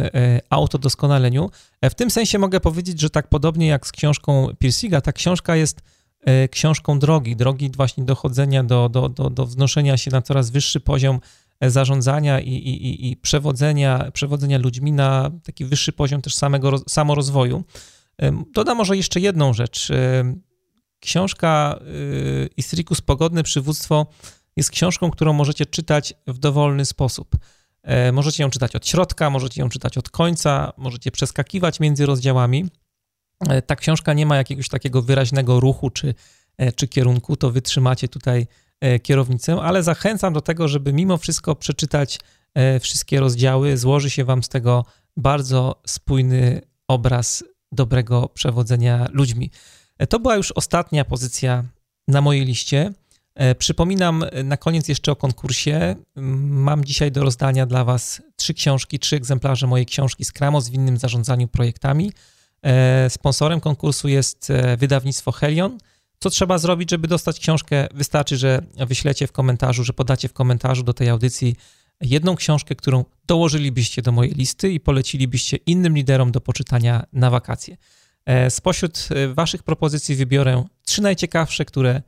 autodoskonaleniu. 0.50 1.50
W 1.84 1.94
tym 1.94 2.10
sensie 2.10 2.38
mogę 2.38 2.60
powiedzieć, 2.60 3.00
że 3.00 3.10
tak 3.10 3.28
podobnie 3.28 3.66
jak 3.66 3.86
z 3.86 3.92
książką 3.92 4.48
Piersiga, 4.58 5.00
ta 5.00 5.12
książka 5.12 5.56
jest 5.56 5.80
E, 6.24 6.48
książką 6.48 6.98
drogi, 6.98 7.36
drogi 7.36 7.70
właśnie 7.76 8.04
dochodzenia 8.04 8.64
do, 8.64 8.88
do, 8.88 9.08
do, 9.08 9.30
do 9.30 9.46
wznoszenia 9.46 9.96
się 9.96 10.10
na 10.10 10.22
coraz 10.22 10.50
wyższy 10.50 10.80
poziom 10.80 11.20
e, 11.60 11.70
zarządzania 11.70 12.40
i, 12.40 12.50
i, 12.50 13.10
i 13.10 13.16
przewodzenia, 13.16 14.10
przewodzenia 14.12 14.58
ludźmi 14.58 14.92
na 14.92 15.30
taki 15.44 15.64
wyższy 15.64 15.92
poziom 15.92 16.22
też 16.22 16.34
samego 16.34 16.78
samorozwoju. 16.88 17.64
Dodam 18.54 18.76
może 18.76 18.96
jeszcze 18.96 19.20
jedną 19.20 19.52
rzecz. 19.52 19.92
Książka 21.00 21.78
e, 21.80 21.84
Istricus 22.56 23.00
Pogodne 23.00 23.42
Przywództwo 23.42 24.06
jest 24.56 24.70
książką, 24.70 25.10
którą 25.10 25.32
możecie 25.32 25.66
czytać 25.66 26.14
w 26.26 26.38
dowolny 26.38 26.84
sposób. 26.84 27.36
Możecie 28.12 28.42
ją 28.42 28.50
czytać 28.50 28.76
od 28.76 28.88
środka, 28.88 29.30
możecie 29.30 29.60
ją 29.60 29.68
czytać 29.68 29.98
od 29.98 30.10
końca, 30.10 30.72
możecie 30.76 31.10
przeskakiwać 31.10 31.80
między 31.80 32.06
rozdziałami. 32.06 32.64
E, 33.48 33.62
ta 33.62 33.76
książka 33.76 34.12
nie 34.12 34.26
ma 34.26 34.36
jakiegoś 34.36 34.68
takiego 34.68 35.02
wyraźnego 35.02 35.60
ruchu 35.60 35.90
czy, 35.90 36.14
e, 36.58 36.72
czy 36.72 36.88
kierunku, 36.88 37.36
to 37.36 37.50
wytrzymacie 37.50 38.08
tutaj 38.08 38.46
e, 38.80 38.98
kierownicę, 38.98 39.60
ale 39.62 39.82
zachęcam 39.82 40.32
do 40.32 40.40
tego, 40.40 40.68
żeby 40.68 40.92
mimo 40.92 41.16
wszystko 41.16 41.54
przeczytać 41.54 42.18
wszystkie 42.80 43.20
rozdziały. 43.20 43.76
Złoży 43.76 44.10
się 44.10 44.24
Wam 44.24 44.42
z 44.42 44.48
tego 44.48 44.84
bardzo 45.16 45.82
spójny 45.86 46.60
obraz 46.88 47.44
dobrego 47.72 48.28
przewodzenia 48.28 49.06
ludźmi. 49.12 49.50
To 50.08 50.20
była 50.20 50.36
już 50.36 50.52
ostatnia 50.52 51.04
pozycja 51.04 51.64
na 52.08 52.20
mojej 52.20 52.44
liście. 52.44 52.92
Przypominam 53.58 54.24
na 54.44 54.56
koniec 54.56 54.88
jeszcze 54.88 55.12
o 55.12 55.16
konkursie. 55.16 55.96
Mam 56.46 56.84
dzisiaj 56.84 57.12
do 57.12 57.24
rozdania 57.24 57.66
dla 57.66 57.84
Was 57.84 58.22
trzy 58.36 58.54
książki, 58.54 58.98
trzy 58.98 59.16
egzemplarze 59.16 59.66
mojej 59.66 59.86
książki 59.86 60.24
Skramos 60.24 60.68
w 60.68 60.74
innym 60.74 60.96
zarządzaniu 60.96 61.48
projektami. 61.48 62.12
E, 62.64 63.10
sponsorem 63.10 63.60
konkursu 63.60 64.08
jest 64.08 64.50
e, 64.50 64.76
wydawnictwo 64.76 65.32
Helion. 65.32 65.78
Co 66.18 66.30
trzeba 66.30 66.58
zrobić, 66.58 66.90
żeby 66.90 67.08
dostać 67.08 67.40
książkę? 67.40 67.88
Wystarczy, 67.94 68.36
że 68.36 68.62
wyślecie 68.76 69.26
w 69.26 69.32
komentarzu, 69.32 69.84
że 69.84 69.92
podacie 69.92 70.28
w 70.28 70.32
komentarzu 70.32 70.82
do 70.82 70.94
tej 70.94 71.08
audycji 71.08 71.56
jedną 72.00 72.36
książkę, 72.36 72.74
którą 72.74 73.04
dołożylibyście 73.26 74.02
do 74.02 74.12
mojej 74.12 74.34
listy 74.34 74.70
i 74.70 74.80
polecilibyście 74.80 75.56
innym 75.56 75.96
liderom 75.96 76.32
do 76.32 76.40
poczytania 76.40 77.06
na 77.12 77.30
wakacje. 77.30 77.76
E, 78.26 78.50
spośród 78.50 79.08
Waszych 79.34 79.62
propozycji 79.62 80.16
wybiorę 80.16 80.64
trzy 80.84 81.02
najciekawsze, 81.02 81.64
które 81.64 82.02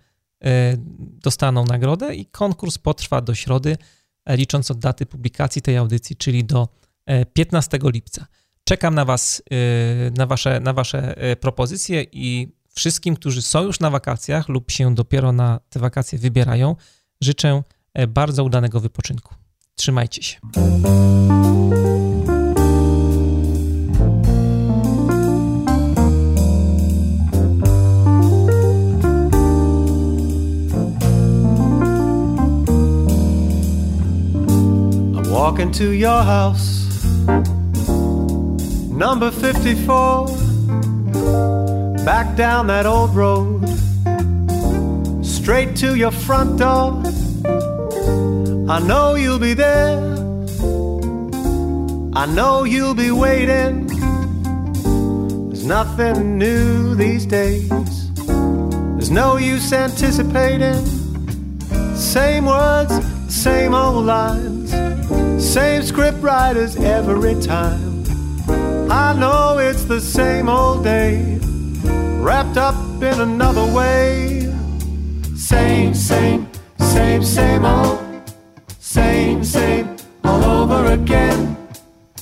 dostaną 0.98 1.64
nagrodę 1.64 2.14
i 2.14 2.26
konkurs 2.26 2.78
potrwa 2.78 3.20
do 3.20 3.34
środy, 3.34 3.76
licząc 4.28 4.70
od 4.70 4.78
daty 4.78 5.06
publikacji 5.06 5.62
tej 5.62 5.76
audycji, 5.76 6.16
czyli 6.16 6.44
do 6.44 6.68
15 7.32 7.78
lipca. 7.82 8.26
Czekam 8.64 8.94
na 8.94 9.04
Was, 9.04 9.42
na 10.18 10.26
Wasze, 10.26 10.60
na 10.60 10.72
wasze 10.72 11.14
propozycje 11.40 12.06
i 12.12 12.56
wszystkim, 12.68 13.16
którzy 13.16 13.42
są 13.42 13.62
już 13.62 13.80
na 13.80 13.90
wakacjach 13.90 14.48
lub 14.48 14.70
się 14.70 14.94
dopiero 14.94 15.32
na 15.32 15.60
te 15.68 15.80
wakacje 15.80 16.18
wybierają, 16.18 16.76
życzę 17.20 17.62
bardzo 18.08 18.44
udanego 18.44 18.80
wypoczynku. 18.80 19.34
Trzymajcie 19.74 20.22
się. 20.22 20.38
Walk 35.56 35.62
into 35.62 35.92
your 35.92 36.22
house. 36.22 36.84
Number 38.90 39.30
54, 39.30 40.26
back 42.04 42.36
down 42.36 42.66
that 42.66 42.84
old 42.86 43.14
road, 43.14 43.64
straight 45.24 45.74
to 45.76 45.94
your 45.94 46.10
front 46.10 46.58
door. 46.58 47.02
I 48.68 48.80
know 48.80 49.14
you'll 49.14 49.38
be 49.38 49.54
there. 49.54 50.16
I 52.14 52.26
know 52.26 52.64
you'll 52.64 52.94
be 52.94 53.10
waiting. 53.10 53.86
There's 55.48 55.64
nothing 55.64 56.38
new 56.38 56.94
these 56.94 57.24
days. 57.26 57.68
There's 58.96 59.10
no 59.10 59.36
use 59.36 59.72
anticipating. 59.72 60.84
Same 61.94 62.44
words, 62.44 62.94
same 63.28 63.74
old 63.74 64.04
lines, 64.06 64.55
same 65.56 65.82
script 65.82 66.18
writers 66.20 66.76
every 66.76 67.34
time. 67.40 68.04
I 68.90 69.14
know 69.14 69.56
it's 69.56 69.84
the 69.84 70.02
same 70.02 70.50
old 70.50 70.84
day, 70.84 71.38
wrapped 72.20 72.58
up 72.58 72.74
in 73.02 73.18
another 73.28 73.64
way. 73.74 74.52
Same, 75.34 75.94
same, 75.94 76.46
same, 76.78 77.22
same 77.22 77.64
old, 77.64 77.98
same, 78.78 79.42
same, 79.42 79.96
all 80.24 80.44
over 80.44 80.92
again. 80.92 81.56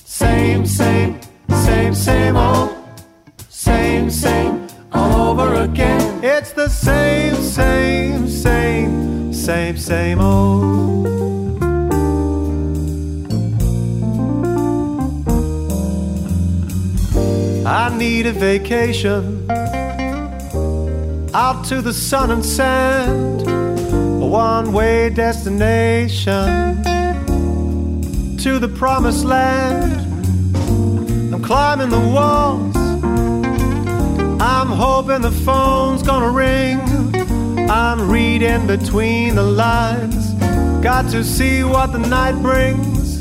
Same, 0.05 0.64
same, 0.64 1.18
same, 1.64 1.93
same 1.93 2.37
old, 2.37 2.70
same, 3.49 4.11
same, 4.11 4.68
all 4.93 5.12
over 5.30 5.55
again. 5.64 6.22
It's 6.22 6.53
the 6.53 6.68
same, 6.68 7.35
same, 7.35 8.28
same, 8.28 9.32
same, 9.32 9.76
same 9.76 10.20
I 17.85 17.95
need 17.95 18.24
a 18.24 18.32
vacation 18.32 19.45
out 21.35 21.66
to 21.66 21.82
the 21.82 21.93
sun 21.93 22.30
and 22.30 22.43
sand, 22.43 23.43
a 23.43 24.26
one 24.26 24.72
way 24.72 25.11
destination 25.11 26.82
to 28.39 28.59
the 28.59 28.72
promised 28.74 29.26
land. 29.26 29.93
I'm 31.35 31.43
climbing 31.43 31.91
the 31.91 32.01
walls, 32.01 32.74
I'm 34.41 34.68
hoping 34.68 35.20
the 35.20 35.37
phone's 35.45 36.03
gonna 36.03 36.30
ring. 36.30 36.80
I'm 37.68 38.11
reading 38.11 38.66
between 38.66 39.35
the 39.35 39.43
lines, 39.43 40.32
got 40.82 41.11
to 41.11 41.22
see 41.22 41.64
what 41.64 41.93
the 41.93 41.99
night 41.99 42.41
brings. 42.41 43.20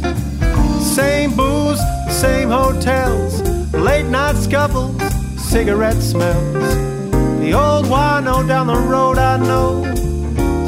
Same 0.95 1.35
booze, 1.35 1.81
same 2.09 2.47
hotels, 2.47 3.42
late 3.73 4.05
night 4.05 4.35
scuffles, 4.35 4.95
cigarette 5.37 6.01
smells. 6.01 6.53
The 7.39 7.53
old 7.53 7.85
wino 7.87 8.47
down 8.47 8.67
the 8.67 8.75
road 8.75 9.17
I 9.17 9.37
know, 9.37 9.83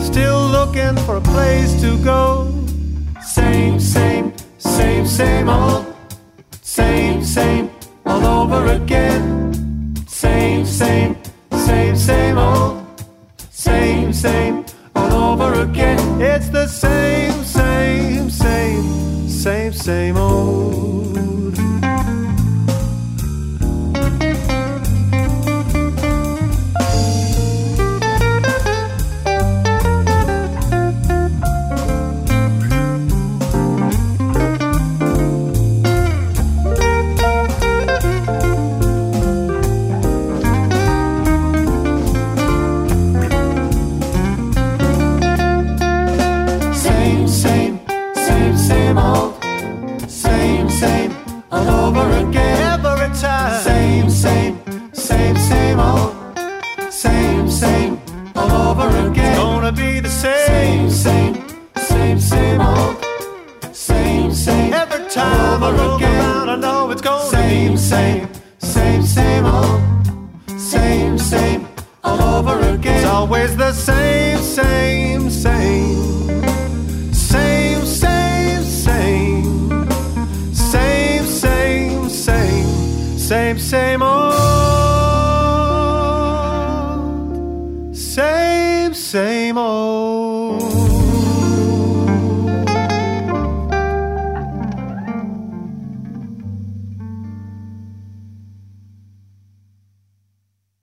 still 0.04 0.48
looking 0.48 0.96
for 1.06 1.18
a 1.18 1.22
place 1.22 1.80
to 1.82 1.98
go. 2.04 2.52
Same, 3.22 3.80
same, 3.80 4.34
same, 4.58 5.06
same 5.06 5.50
old, 5.50 5.85